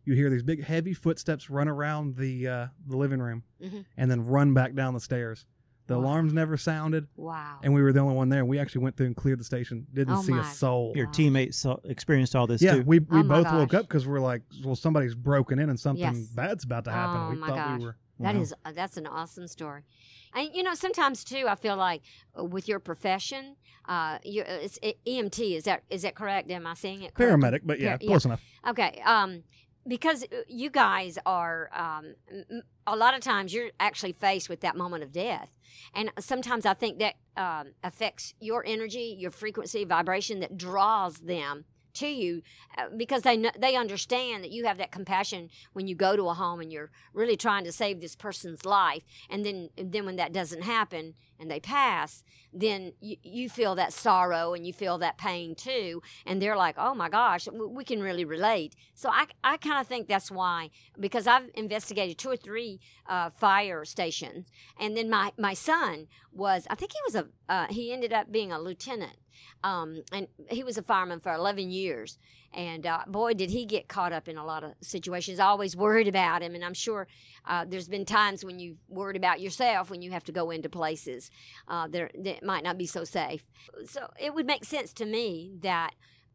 You 0.04 0.14
hear 0.14 0.30
these 0.30 0.42
big, 0.42 0.64
heavy 0.64 0.94
footsteps 0.94 1.48
run 1.50 1.68
around 1.68 2.16
the 2.16 2.48
uh, 2.48 2.66
the 2.86 2.96
living 2.96 3.20
room 3.20 3.42
Mhm. 3.62 3.84
and 3.96 4.10
then 4.10 4.24
run 4.26 4.54
back 4.54 4.74
down 4.74 4.94
the 4.94 5.00
stairs. 5.00 5.44
The 5.88 5.94
Wow. 5.98 6.04
alarms 6.04 6.32
never 6.32 6.56
sounded, 6.56 7.08
Wow. 7.16 7.58
and 7.62 7.74
we 7.74 7.82
were 7.82 7.92
the 7.92 8.00
only 8.00 8.14
one 8.14 8.28
there. 8.28 8.40
And 8.40 8.48
we 8.48 8.58
actually 8.58 8.82
went 8.84 8.96
through 8.96 9.06
and 9.06 9.16
cleared 9.16 9.38
the 9.40 9.44
station. 9.44 9.86
Didn't 9.92 10.14
Oh 10.14 10.22
see 10.22 10.32
a 10.36 10.44
soul. 10.44 10.92
Your 10.96 11.06
Gosh. 11.06 11.16
teammates 11.16 11.58
saw, 11.58 11.76
experienced 11.84 12.34
all 12.36 12.46
this 12.46 12.62
yeah, 12.62 12.76
too. 12.76 12.82
we 12.82 13.00
we 13.00 13.06
Oh 13.20 13.22
my 13.24 13.42
both 13.42 13.52
woke 13.52 13.74
up 13.74 13.82
because 13.88 14.06
we're 14.06 14.20
like, 14.20 14.42
well, 14.64 14.76
somebody's 14.76 15.14
broken 15.14 15.58
in 15.58 15.70
and 15.70 15.78
something 15.78 16.02
Yes. 16.14 16.28
bad's 16.28 16.64
about 16.64 16.84
to 16.84 16.92
happen. 16.92 17.20
Oh 17.20 17.30
we 17.30 17.36
my 17.36 17.46
thought 17.48 17.56
gosh. 17.56 17.78
we 17.80 17.84
were. 17.86 17.96
That 18.22 18.34
wow. 18.36 18.40
is 18.40 18.54
uh, 18.64 18.72
that's 18.72 18.96
an 18.96 19.06
awesome 19.06 19.46
story. 19.48 19.82
And 20.34 20.48
you 20.54 20.62
know, 20.62 20.74
sometimes 20.74 21.24
too, 21.24 21.46
I 21.48 21.54
feel 21.54 21.76
like 21.76 22.02
uh, 22.38 22.44
with 22.44 22.68
your 22.68 22.78
profession, 22.78 23.56
uh, 23.88 24.18
you, 24.24 24.42
uh, 24.42 24.58
it's 24.62 24.78
it, 24.82 24.98
EMT. 25.04 25.56
Is 25.56 25.64
that 25.64 25.82
is 25.90 26.02
that 26.02 26.14
correct? 26.14 26.50
Am 26.50 26.66
I 26.66 26.74
saying 26.74 27.02
it? 27.02 27.14
correctly? 27.14 27.50
paramedic, 27.50 27.60
but 27.64 27.78
yeah, 27.80 27.90
Yeah, 27.92 27.98
yeah. 28.00 28.08
close 28.08 28.24
enough. 28.24 28.42
Okay. 28.66 29.02
Um, 29.04 29.42
because 29.86 30.22
uh, 30.22 30.42
you 30.46 30.70
guys 30.70 31.18
are 31.26 31.68
um, 31.74 32.14
a 32.86 32.94
lot 32.94 33.14
of 33.14 33.20
times 33.20 33.52
you're 33.52 33.70
actually 33.80 34.12
faced 34.12 34.48
with 34.48 34.60
that 34.60 34.76
moment 34.76 35.02
of 35.02 35.10
death, 35.12 35.50
and 35.94 36.12
sometimes 36.20 36.64
I 36.64 36.74
think 36.74 37.00
that 37.00 37.14
um, 37.36 37.72
affects 37.82 38.34
your 38.38 38.64
energy, 38.64 39.16
your 39.18 39.32
frequency, 39.32 39.84
vibration 39.84 40.40
that 40.40 40.56
draws 40.56 41.18
them 41.18 41.64
to 41.94 42.06
you 42.06 42.42
uh, 42.78 42.86
because 42.96 43.22
they 43.22 43.50
they 43.58 43.76
understand 43.76 44.42
that 44.42 44.50
you 44.50 44.64
have 44.64 44.78
that 44.78 44.90
compassion 44.92 45.50
when 45.72 45.86
you 45.86 45.94
go 45.94 46.16
to 46.16 46.28
a 46.28 46.34
home 46.34 46.60
and 46.60 46.72
you're 46.72 46.90
really 47.12 47.36
trying 47.36 47.64
to 47.64 47.72
save 47.72 48.00
this 48.00 48.16
person's 48.16 48.64
life 48.64 49.02
and 49.28 49.44
then 49.44 49.68
then 49.76 50.04
when 50.06 50.16
that 50.16 50.32
doesn't 50.32 50.62
happen 50.62 51.14
and 51.38 51.50
they 51.50 51.60
pass 51.60 52.22
then 52.52 52.92
you, 53.00 53.16
you 53.22 53.48
feel 53.48 53.74
that 53.74 53.92
sorrow 53.92 54.54
and 54.54 54.66
you 54.66 54.72
feel 54.72 54.98
that 54.98 55.18
pain 55.18 55.54
too 55.54 56.02
and 56.26 56.40
they're 56.40 56.56
like 56.56 56.76
oh 56.78 56.94
my 56.94 57.08
gosh 57.08 57.48
we, 57.52 57.66
we 57.66 57.84
can 57.84 58.00
really 58.02 58.24
relate. 58.24 58.74
So 58.94 59.10
i, 59.10 59.26
I 59.42 59.56
kind 59.56 59.80
of 59.80 59.86
think 59.86 60.08
that's 60.08 60.30
why 60.30 60.70
because 60.98 61.26
i've 61.26 61.50
investigated 61.54 62.18
two 62.18 62.30
or 62.30 62.36
three 62.36 62.80
uh, 63.08 63.30
fire 63.30 63.84
stations 63.84 64.50
and 64.78 64.96
then 64.96 65.10
my, 65.10 65.32
my 65.38 65.54
son 65.54 66.06
was 66.32 66.66
i 66.70 66.74
think 66.74 66.92
he 66.92 66.98
was 67.04 67.14
a 67.14 67.26
uh, 67.48 67.66
he 67.68 67.92
ended 67.92 68.12
up 68.12 68.30
being 68.30 68.52
a 68.52 68.58
lieutenant 68.58 69.16
um, 69.64 70.02
and 70.12 70.26
he 70.50 70.64
was 70.64 70.78
a 70.78 70.82
fireman 70.82 71.20
for 71.20 71.32
11 71.32 71.70
years. 71.70 72.18
And 72.54 72.86
uh, 72.86 73.00
boy 73.06 73.32
did 73.34 73.50
he 73.50 73.64
get 73.64 73.88
caught 73.88 74.12
up 74.12 74.28
in 74.28 74.36
a 74.36 74.44
lot 74.44 74.62
of 74.62 74.72
situations. 74.82 75.40
I 75.40 75.46
always 75.46 75.74
worried 75.74 76.08
about 76.08 76.42
him 76.42 76.54
and 76.54 76.64
i'm 76.64 76.74
sure 76.74 77.06
uh, 77.46 77.64
there's 77.66 77.88
been 77.88 78.04
times 78.04 78.44
when 78.44 78.58
you've 78.58 78.76
worried 78.88 79.16
about 79.16 79.40
yourself 79.40 79.90
when 79.90 80.02
you 80.02 80.10
have 80.10 80.24
to 80.24 80.32
go 80.32 80.50
into 80.50 80.68
places 80.68 81.30
uh, 81.68 81.88
that, 81.88 82.12
that 82.22 82.44
might 82.44 82.62
not 82.62 82.76
be 82.78 82.86
so 82.86 83.04
safe. 83.04 83.44
So 83.86 84.08
it 84.20 84.34
would 84.34 84.46
make 84.46 84.64
sense 84.64 84.92
to 84.94 85.04
me 85.06 85.56
that 85.60 85.92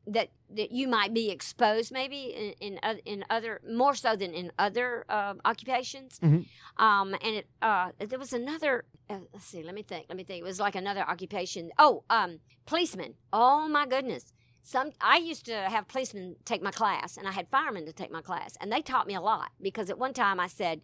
that 0.08 0.30
that 0.50 0.72
you 0.72 0.88
might 0.88 1.14
be 1.14 1.30
exposed 1.30 1.92
maybe 1.92 2.54
in 2.62 2.78
in, 2.80 3.00
in 3.06 3.26
other 3.30 3.60
more 3.70 3.94
so 3.94 4.16
than 4.16 4.34
in 4.34 4.52
other 4.58 5.06
uh, 5.10 5.34
occupations. 5.46 6.20
Mhm. 6.20 6.46
um, 6.78 7.14
and 7.22 7.36
it 7.36 7.48
uh, 7.62 7.92
there 8.00 8.20
was 8.20 8.34
another 8.34 8.86
uh, 9.10 9.20
let's 9.34 9.46
see 9.46 9.63
let 9.63 9.76
me 9.76 9.84
think 9.84 10.06
let 10.10 10.17
me 10.17 10.24
think 10.24 10.41
it 10.41 10.43
was 10.43 10.60
like 10.60 10.76
another 10.76 11.02
occupation 11.02 11.72
oh 11.78 12.04
um, 12.10 12.39
policeman 12.65 13.13
oh 13.34 13.67
my 13.67 13.86
goodness 13.88 14.34
some 14.67 14.91
I 15.00 15.17
used 15.17 15.46
to 15.46 15.56
have 15.56 15.88
policemen 15.88 16.36
take 16.43 16.62
my 16.62 16.72
class, 16.72 17.15
and 17.15 17.26
I 17.26 17.32
had 17.32 17.48
firemen 17.48 17.86
to 17.86 17.93
take 17.93 18.12
my 18.12 18.22
class, 18.22 18.58
and 18.60 18.70
they 18.70 18.82
taught 18.82 19.08
me 19.08 19.15
a 19.15 19.22
lot 19.22 19.52
because 19.62 19.89
at 19.89 19.98
one 19.98 20.13
time 20.13 20.41
I 20.41 20.48
said, 20.48 20.82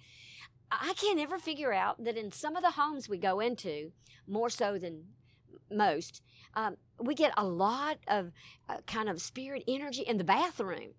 I 0.71 0.93
can't 0.95 1.19
ever 1.19 1.37
figure 1.37 1.73
out 1.73 2.01
that 2.01 2.15
in 2.15 2.31
some 2.31 2.55
of 2.55 2.63
the 2.63 2.71
homes 2.71 3.09
we 3.09 3.17
go 3.17 3.41
into, 3.41 3.91
more 4.25 4.49
so 4.49 4.77
than 4.77 5.03
most, 5.69 6.21
um, 6.55 6.77
we 6.97 7.13
get 7.13 7.33
a 7.35 7.43
lot 7.43 7.97
of 8.07 8.31
uh, 8.69 8.77
kind 8.87 9.09
of 9.09 9.21
spirit 9.21 9.65
energy 9.67 10.03
in 10.03 10.17
the 10.17 10.23
bathroom. 10.23 10.93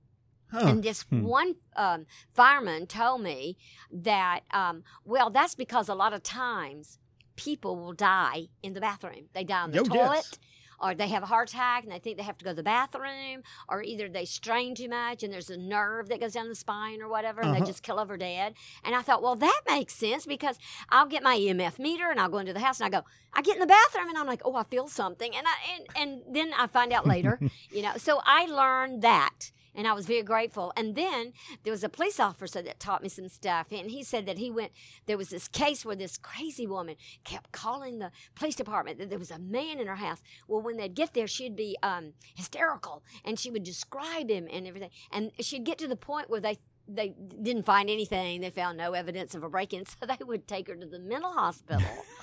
Huh. 0.50 0.66
And 0.68 0.82
this 0.82 1.06
Hmm. 1.08 1.22
one 1.22 1.54
um, 1.76 2.04
fireman 2.34 2.87
told 2.87 3.22
me 3.22 3.56
that, 3.90 4.40
um, 4.50 4.84
well, 5.06 5.30
that's 5.30 5.54
because 5.54 5.88
a 5.88 5.94
lot 5.94 6.12
of 6.12 6.22
times 6.22 6.98
people 7.37 7.77
will 7.77 7.92
die 7.92 8.49
in 8.62 8.75
the 8.75 8.81
bathroom. 8.81 9.29
They 9.33 9.44
die 9.44 9.61
on 9.62 9.70
the 9.73 9.81
Oh, 9.81 9.85
toilet. 9.85 10.16
yes. 10.16 10.38
Or 10.83 10.92
they 10.92 11.09
have 11.09 11.23
a 11.23 11.27
heart 11.27 11.51
attack 11.51 11.85
and 11.85 11.92
they 11.92 12.01
think 12.01 12.16
they 12.18 12.25
have 12.25 12.37
to 12.38 12.44
go 12.44 12.51
to 12.51 12.57
the 12.57 12.62
bathroom, 12.62 13.42
or 13.68 13.83
either 13.83 14.09
they 14.09 14.25
strain 14.25 14.75
too 14.75 14.88
much 14.88 15.23
and 15.23 15.33
there's 15.33 15.49
a 15.49 15.57
nerve 15.57 16.09
that 16.09 16.20
goes 16.20 16.33
down 16.33 16.49
the 16.49 16.55
spine 16.57 17.01
or 17.01 17.09
whatever, 17.09 17.40
and 17.40 17.51
Uh-huh. 17.51 17.61
they 17.61 17.66
just 17.66 17.83
kill 17.85 17.99
over 18.01 18.16
dead. 18.16 18.55
And 18.85 18.94
I 18.94 19.01
thought, 19.01 19.23
well, 19.23 19.37
that 19.37 19.61
makes 19.68 19.94
sense 19.94 20.27
because 20.27 20.59
I'll 20.90 21.07
get 21.07 21.23
my 21.23 21.38
EMF 21.38 21.79
meter 21.79 22.11
and 22.11 22.18
I'll 22.20 22.29
go 22.29 22.38
into 22.38 22.53
the 22.53 22.61
house 22.61 22.81
and 22.81 22.87
I 22.92 22.99
go, 23.01 23.07
I 23.33 23.40
get 23.40 23.55
in 23.55 23.61
the 23.61 23.66
bathroom 23.68 24.09
and 24.09 24.18
I'm 24.18 24.27
like, 24.27 24.42
oh, 24.44 24.57
I 24.57 24.64
feel 24.64 24.88
something, 24.88 25.35
and 25.35 25.47
I 25.47 25.53
and, 26.01 26.12
and 26.27 26.35
then 26.35 26.53
I 26.59 26.66
find 26.66 26.92
out 26.92 27.07
later, 27.07 27.38
you 27.70 27.81
know. 27.83 27.92
So 27.97 28.20
I 28.27 28.47
learned 28.47 29.01
that, 29.03 29.53
and 29.74 29.87
I 29.87 29.92
was 29.92 30.06
very 30.06 30.22
grateful. 30.22 30.72
And 30.76 30.94
then 30.94 31.32
there 31.62 31.72
was 31.72 31.84
a 31.84 31.88
police 31.88 32.20
officer 32.20 32.62
that 32.62 32.80
taught 32.80 33.02
me 33.02 33.08
some 33.08 33.28
stuff, 33.28 33.68
and 33.70 33.90
he 33.90 34.02
said 34.02 34.26
that 34.26 34.38
he 34.38 34.50
went. 34.50 34.72
There 35.06 35.18
was 35.18 35.30
this 35.30 35.48
case 35.48 35.84
where 35.84 35.96
this 35.96 36.16
crazy 36.16 36.66
woman 36.66 36.96
kept 37.24 37.52
calling 37.52 37.98
the 37.98 38.10
police 38.34 38.56
department 38.56 38.98
that 38.98 39.10
there 39.10 39.18
was 39.18 39.30
a 39.30 39.38
man 39.38 39.80
in 39.80 39.87
her 39.87 39.96
house. 39.96 40.22
Well, 40.48 40.62
when 40.62 40.76
they'd 40.76 40.94
get 40.94 41.14
there, 41.14 41.26
she'd 41.26 41.56
be 41.56 41.76
um, 41.82 42.12
hysterical, 42.34 43.02
and 43.24 43.38
she 43.38 43.50
would 43.50 43.64
describe 43.64 44.30
him 44.30 44.48
and 44.52 44.66
everything, 44.66 44.90
and 45.10 45.32
she'd 45.40 45.64
get 45.64 45.78
to 45.78 45.88
the 45.88 45.96
point 45.96 46.30
where 46.30 46.40
they. 46.40 46.58
They 46.87 47.14
didn't 47.42 47.64
find 47.64 47.88
anything. 47.88 48.42
They 48.42 48.50
found 48.50 48.76
no 48.76 48.92
evidence 48.92 49.34
of 49.34 49.42
a 49.42 49.48
break-in, 49.48 49.87
so 49.87 50.04
they 50.06 50.22
would 50.22 50.46
take 50.46 50.68
her 50.68 50.74
to 50.76 50.84
the 50.84 50.98
mental 50.98 51.32
hospital 51.32 51.80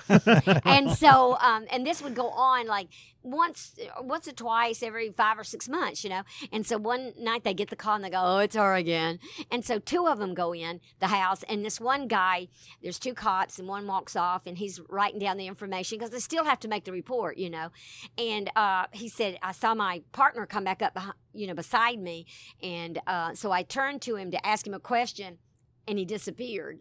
and 0.64 0.90
so 0.92 1.36
um, 1.40 1.66
and 1.70 1.86
this 1.86 2.02
would 2.02 2.14
go 2.14 2.28
on 2.30 2.66
like 2.66 2.88
once 3.22 3.74
once 4.00 4.28
or 4.28 4.32
twice 4.32 4.82
every 4.82 5.10
five 5.10 5.38
or 5.38 5.44
six 5.44 5.68
months 5.68 6.04
you 6.04 6.10
know? 6.10 6.22
And 6.50 6.66
so 6.66 6.78
one 6.78 7.12
night 7.18 7.44
they 7.44 7.54
get 7.54 7.70
the 7.70 7.76
call 7.76 7.96
and 7.96 8.04
they 8.04 8.10
go 8.10 8.20
oh 8.22 8.38
it's 8.38 8.56
her 8.56 8.74
again. 8.74 9.18
And 9.50 9.64
so 9.64 9.78
two 9.78 10.06
of 10.06 10.18
them 10.18 10.34
go 10.34 10.54
in 10.54 10.80
the 11.00 11.08
house 11.08 11.42
and 11.44 11.64
this 11.64 11.80
one 11.80 12.08
guy 12.08 12.48
there's 12.82 12.98
two 12.98 13.14
cots 13.14 13.58
and 13.58 13.68
one 13.68 13.86
walks 13.86 14.16
off 14.16 14.46
and 14.46 14.58
he's 14.58 14.80
writing 14.88 15.18
down 15.18 15.36
the 15.36 15.46
information 15.46 15.98
because 15.98 16.10
they 16.10 16.18
still 16.18 16.44
have 16.44 16.60
to 16.60 16.68
make 16.68 16.84
the 16.84 16.92
report 16.92 17.36
you 17.36 17.50
know? 17.50 17.70
And 18.18 18.50
uh, 18.56 18.86
he 18.92 19.08
said 19.08 19.38
i 19.42 19.52
saw 19.52 19.74
my 19.74 20.02
partner 20.12 20.46
come 20.46 20.64
back 20.64 20.82
up 20.82 20.94
behind, 20.94 21.14
you 21.32 21.46
know 21.46 21.54
beside 21.54 21.98
me 21.98 22.26
and 22.62 23.00
uh, 23.06 23.34
so 23.34 23.52
i 23.52 23.62
turned 23.62 24.02
to 24.02 24.16
him 24.16 24.30
to 24.30 24.46
ask 24.46 24.66
him 24.66 24.74
a 24.74 24.80
question 24.80 25.38
and 25.86 25.98
he 25.98 26.04
disappeared 26.04 26.80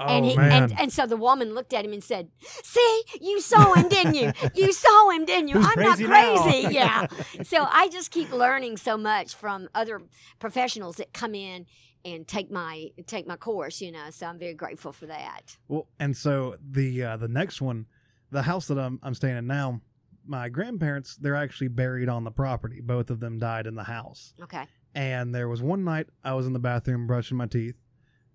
oh 0.00 0.06
and 0.06 0.24
he 0.24 0.36
man. 0.36 0.64
and, 0.64 0.80
and 0.80 0.92
so 0.92 1.06
the 1.06 1.16
woman 1.16 1.54
looked 1.54 1.72
at 1.72 1.84
him 1.84 1.92
and 1.92 2.02
said, 2.02 2.28
"See, 2.40 3.02
you 3.20 3.40
saw 3.40 3.74
him, 3.74 3.88
didn't 3.88 4.14
you? 4.14 4.32
You 4.54 4.72
saw 4.72 5.10
him, 5.10 5.24
didn't 5.24 5.48
you? 5.48 5.54
Who's 5.54 5.66
I'm 5.66 5.72
crazy 5.72 6.06
not 6.06 6.10
now?" 6.10 6.42
crazy." 6.42 6.68
yeah. 6.74 7.06
So 7.42 7.66
I 7.70 7.88
just 7.88 8.10
keep 8.10 8.32
learning 8.32 8.76
so 8.76 8.96
much 8.96 9.34
from 9.34 9.68
other 9.74 10.02
professionals 10.38 10.96
that 10.96 11.12
come 11.12 11.34
in 11.34 11.66
and 12.04 12.26
take 12.26 12.50
my 12.50 12.88
take 13.06 13.26
my 13.26 13.36
course. 13.36 13.80
You 13.80 13.92
know, 13.92 14.10
so 14.10 14.26
I'm 14.26 14.38
very 14.38 14.54
grateful 14.54 14.92
for 14.92 15.06
that. 15.06 15.56
Well, 15.68 15.88
and 15.98 16.16
so 16.16 16.56
the 16.70 17.04
uh, 17.04 17.16
the 17.16 17.28
next 17.28 17.60
one, 17.60 17.86
the 18.30 18.42
house 18.42 18.66
that 18.68 18.78
I'm 18.78 18.98
I'm 19.02 19.14
staying 19.14 19.36
in 19.36 19.46
now, 19.46 19.80
my 20.26 20.48
grandparents 20.48 21.16
they're 21.16 21.36
actually 21.36 21.68
buried 21.68 22.08
on 22.08 22.24
the 22.24 22.30
property. 22.30 22.80
Both 22.80 23.10
of 23.10 23.20
them 23.20 23.38
died 23.38 23.66
in 23.66 23.74
the 23.74 23.84
house. 23.84 24.34
Okay. 24.42 24.64
And 24.94 25.34
there 25.34 25.48
was 25.48 25.62
one 25.62 25.84
night 25.84 26.08
I 26.22 26.34
was 26.34 26.46
in 26.46 26.52
the 26.52 26.58
bathroom 26.58 27.06
brushing 27.06 27.38
my 27.38 27.46
teeth, 27.46 27.76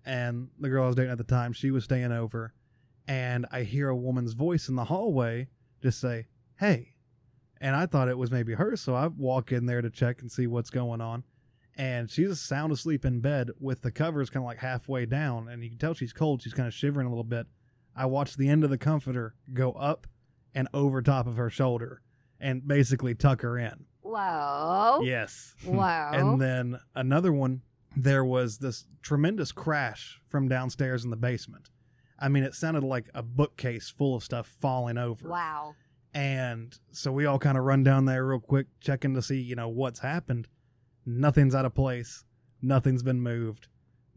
and 0.08 0.48
the 0.58 0.70
girl 0.70 0.84
I 0.84 0.86
was 0.86 0.96
dating 0.96 1.12
at 1.12 1.18
the 1.18 1.24
time 1.24 1.52
she 1.52 1.70
was 1.70 1.84
staying 1.84 2.12
over, 2.12 2.54
and 3.06 3.46
I 3.52 3.62
hear 3.62 3.90
a 3.90 3.96
woman's 3.96 4.32
voice 4.32 4.68
in 4.68 4.74
the 4.74 4.84
hallway 4.84 5.48
just 5.82 6.00
say, 6.00 6.26
"Hey," 6.58 6.94
and 7.60 7.76
I 7.76 7.84
thought 7.86 8.08
it 8.08 8.16
was 8.16 8.30
maybe 8.30 8.54
her, 8.54 8.74
so 8.74 8.94
I 8.94 9.06
walk 9.08 9.52
in 9.52 9.66
there 9.66 9.82
to 9.82 9.90
check 9.90 10.22
and 10.22 10.32
see 10.32 10.46
what's 10.46 10.70
going 10.70 11.02
on. 11.02 11.24
And 11.76 12.10
she's 12.10 12.40
sound 12.40 12.72
asleep 12.72 13.04
in 13.04 13.20
bed 13.20 13.50
with 13.60 13.82
the 13.82 13.92
covers 13.92 14.30
kind 14.30 14.42
of 14.42 14.48
like 14.48 14.58
halfway 14.58 15.04
down, 15.04 15.48
and 15.48 15.62
you 15.62 15.68
can 15.68 15.78
tell 15.78 15.94
she's 15.94 16.14
cold. 16.14 16.42
She's 16.42 16.54
kind 16.54 16.66
of 16.66 16.74
shivering 16.74 17.06
a 17.06 17.10
little 17.10 17.22
bit. 17.22 17.46
I 17.94 18.06
watch 18.06 18.36
the 18.36 18.48
end 18.48 18.64
of 18.64 18.70
the 18.70 18.78
comforter 18.78 19.34
go 19.52 19.72
up 19.72 20.06
and 20.54 20.68
over 20.72 21.02
top 21.02 21.26
of 21.26 21.36
her 21.36 21.50
shoulder 21.50 22.00
and 22.40 22.66
basically 22.66 23.14
tuck 23.14 23.42
her 23.42 23.58
in. 23.58 23.84
Whoa. 24.00 25.02
Yes. 25.04 25.54
Whoa. 25.64 26.10
And 26.12 26.40
then 26.40 26.80
another 26.94 27.32
one, 27.32 27.62
there 28.02 28.24
was 28.24 28.58
this 28.58 28.84
tremendous 29.02 29.50
crash 29.50 30.20
from 30.28 30.48
downstairs 30.48 31.04
in 31.04 31.10
the 31.10 31.16
basement. 31.16 31.70
I 32.18 32.28
mean, 32.28 32.44
it 32.44 32.54
sounded 32.54 32.84
like 32.84 33.08
a 33.14 33.22
bookcase 33.22 33.90
full 33.90 34.14
of 34.14 34.22
stuff 34.22 34.46
falling 34.60 34.98
over. 34.98 35.28
wow. 35.28 35.74
And 36.14 36.76
so 36.90 37.12
we 37.12 37.26
all 37.26 37.38
kind 37.38 37.58
of 37.58 37.64
run 37.64 37.84
down 37.84 38.06
there 38.06 38.24
real 38.24 38.40
quick, 38.40 38.66
checking 38.80 39.14
to 39.14 39.22
see, 39.22 39.40
you 39.40 39.54
know, 39.54 39.68
what's 39.68 40.00
happened. 40.00 40.48
Nothing's 41.04 41.54
out 41.54 41.66
of 41.66 41.74
place. 41.74 42.24
Nothing's 42.62 43.02
been 43.02 43.20
moved. 43.20 43.68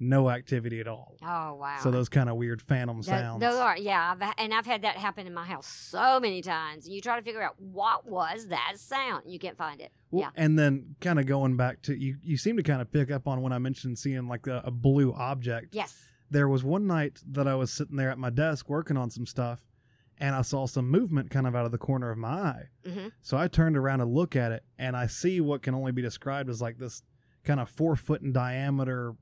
No 0.04 0.32
activity 0.32 0.80
at 0.80 0.88
all. 0.88 1.16
Oh 1.22 1.54
wow. 1.54 1.78
So 1.84 1.92
those 1.92 2.10
kind 2.10 2.28
of 2.28 2.36
weird 2.36 2.60
phantom 2.60 3.04
sounds. 3.04 3.40
Those 3.40 3.54
are, 3.56 3.78
yeah, 3.78 4.16
I've, 4.20 4.34
and 4.40 4.52
I've 4.52 4.66
had 4.66 4.82
that 4.82 4.98
happen 4.98 5.28
in 5.28 5.34
my 5.34 5.46
house 5.46 5.68
so 5.68 6.20
many 6.20 6.42
times. 6.42 6.90
You 6.90 7.02
try 7.02 7.18
to 7.18 7.22
figure 7.22 7.42
out 7.44 7.54
what 7.60 8.08
was 8.10 8.48
that 8.48 8.74
sound, 8.78 9.24
you 9.28 9.38
can't 9.38 9.56
find 9.56 9.80
it. 9.80 9.92
Well, 10.10 10.24
yeah, 10.24 10.30
And 10.44 10.58
then 10.58 10.96
kind 11.02 11.20
of 11.20 11.28
going 11.28 11.56
back 11.56 11.84
to 11.84 11.94
you, 11.96 12.18
you 12.24 12.36
seem 12.36 12.58
to 12.58 12.64
kind 12.64 12.82
of 12.82 12.92
pick 12.92 13.12
up 13.12 13.28
on 13.28 13.42
when 13.44 13.54
I 13.54 13.60
mentioned 13.60 14.00
seeing 14.00 14.28
like 14.28 14.48
a, 14.48 14.64
a 14.66 14.72
blue 14.72 15.14
object. 15.14 15.76
yes. 15.76 15.96
There 16.32 16.48
was 16.48 16.64
one 16.64 16.88
night 16.88 17.20
that 17.34 17.48
I 17.48 17.56
was 17.56 17.72
sitting 17.74 17.98
there 17.98 18.10
at 18.10 18.18
my 18.18 18.30
desk 18.32 18.70
working 18.70 18.96
on 18.98 19.10
some 19.12 19.26
stuff, 19.26 19.60
and 20.18 20.34
I 20.34 20.42
saw 20.44 20.66
some 20.66 20.90
movement 20.90 21.30
kind 21.30 21.46
of 21.46 21.56
out 21.58 21.66
of 21.66 21.72
the 21.74 21.78
corner 21.78 22.10
of 22.10 22.18
my 22.18 22.30
eye. 22.30 22.64
hmm 22.90 23.08
So 23.22 23.38
I 23.38 23.48
turned 23.50 23.76
around 23.78 24.00
to 24.00 24.06
look 24.06 24.36
at 24.36 24.52
it, 24.54 24.64
and 24.80 24.96
I 24.96 25.06
see 25.08 25.42
what 25.42 25.62
can 25.62 25.76
only 25.76 25.92
be 25.92 26.02
described 26.02 26.50
as 26.50 26.60
like 26.62 26.78
this 26.80 27.04
kind 27.44 27.60
of 27.60 27.70
four 27.70 27.96
foot 27.98 28.22
in 28.22 28.32
diameter, 28.32 29.14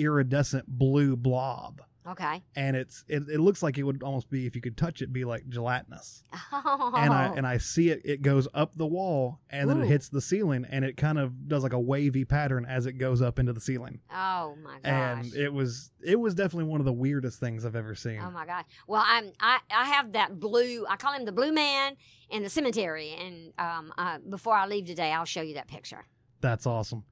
iridescent 0.00 0.66
blue 0.66 1.16
blob. 1.16 1.82
Okay. 2.08 2.42
And 2.56 2.76
it's 2.76 3.04
it, 3.08 3.24
it 3.28 3.40
looks 3.40 3.62
like 3.62 3.76
it 3.76 3.82
would 3.82 4.02
almost 4.02 4.30
be 4.30 4.46
if 4.46 4.56
you 4.56 4.62
could 4.62 4.76
touch 4.76 5.02
it, 5.02 5.12
be 5.12 5.24
like 5.24 5.48
gelatinous. 5.48 6.24
Oh. 6.52 6.92
and 6.96 7.12
I 7.12 7.32
and 7.36 7.46
I 7.46 7.58
see 7.58 7.90
it. 7.90 8.00
It 8.04 8.22
goes 8.22 8.48
up 8.54 8.72
the 8.74 8.86
wall 8.86 9.38
and 9.50 9.68
then 9.68 9.80
it 9.80 9.86
hits 9.86 10.08
the 10.08 10.20
ceiling, 10.20 10.66
and 10.68 10.84
it 10.84 10.96
kind 10.96 11.18
of 11.18 11.46
does 11.48 11.62
like 11.62 11.72
a 11.74 11.78
wavy 11.78 12.24
pattern 12.24 12.66
as 12.66 12.86
it 12.86 12.94
goes 12.94 13.22
up 13.22 13.38
into 13.38 13.52
the 13.52 13.60
ceiling. 13.60 14.00
oh 14.12 14.56
my 14.62 14.78
gosh. 14.82 14.82
And 14.84 15.34
it 15.34 15.52
was 15.52 15.92
it 16.02 16.18
was 16.18 16.34
definitely 16.34 16.64
one 16.70 16.80
of 16.80 16.86
the 16.86 16.92
weirdest 16.92 17.38
things 17.38 17.64
I've 17.64 17.76
ever 17.76 17.94
seen. 17.94 18.20
Oh 18.24 18.30
my 18.30 18.46
god! 18.46 18.64
Well, 18.88 19.02
I'm 19.06 19.30
I, 19.38 19.58
I 19.70 19.84
have 19.84 20.12
that 20.12 20.40
blue. 20.40 20.86
I 20.88 20.96
call 20.96 21.12
him 21.12 21.24
the 21.24 21.32
blue 21.32 21.52
man 21.52 21.96
in 22.30 22.42
the 22.42 22.50
cemetery. 22.50 23.10
And 23.10 23.52
um, 23.58 23.92
uh, 23.96 24.18
before 24.28 24.54
I 24.54 24.66
leave 24.66 24.86
today, 24.86 25.12
I'll 25.12 25.24
show 25.26 25.42
you 25.42 25.54
that 25.54 25.68
picture. 25.68 26.04
That's 26.40 26.66
awesome. 26.66 27.04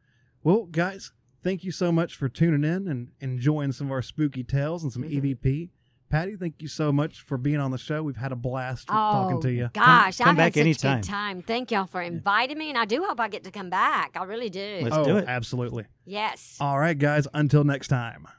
Well, 0.42 0.64
guys, 0.64 1.12
thank 1.42 1.64
you 1.64 1.70
so 1.72 1.90
much 1.92 2.14
for 2.16 2.28
tuning 2.28 2.64
in 2.64 2.88
and 2.88 3.08
enjoying 3.20 3.72
some 3.72 3.88
of 3.88 3.92
our 3.92 4.02
spooky 4.02 4.44
tales 4.44 4.82
and 4.82 4.92
some 4.92 5.02
Mhm. 5.04 5.12
EVP. 5.12 5.70
Patty, 6.10 6.36
thank 6.36 6.62
you 6.62 6.68
so 6.68 6.90
much 6.90 7.20
for 7.20 7.36
being 7.36 7.58
on 7.58 7.70
the 7.70 7.76
show. 7.76 8.02
We've 8.02 8.16
had 8.16 8.32
a 8.32 8.36
blast 8.36 8.88
talking 8.88 9.36
oh 9.36 9.40
to 9.42 9.52
you. 9.52 9.68
gosh! 9.74 10.16
come 10.18 10.28
I've 10.30 10.36
back 10.36 10.54
had 10.54 10.74
such 10.74 10.84
a 10.84 10.88
anytime. 10.88 11.00
good 11.02 11.06
time. 11.08 11.42
Thank 11.42 11.70
y'all 11.70 11.86
for 11.86 12.00
inviting 12.00 12.56
me, 12.56 12.70
and 12.70 12.78
I 12.78 12.86
do 12.86 13.04
hope 13.04 13.20
I 13.20 13.28
get 13.28 13.44
to 13.44 13.50
come 13.50 13.68
back. 13.68 14.12
I 14.18 14.24
really 14.24 14.48
do. 14.48 14.80
Let's 14.84 14.96
oh, 14.96 15.04
do 15.04 15.16
it. 15.18 15.26
absolutely. 15.28 15.84
yes. 16.06 16.56
All 16.60 16.78
right, 16.78 16.96
guys. 16.98 17.26
Until 17.34 17.64
next 17.64 17.88
time. 17.88 18.26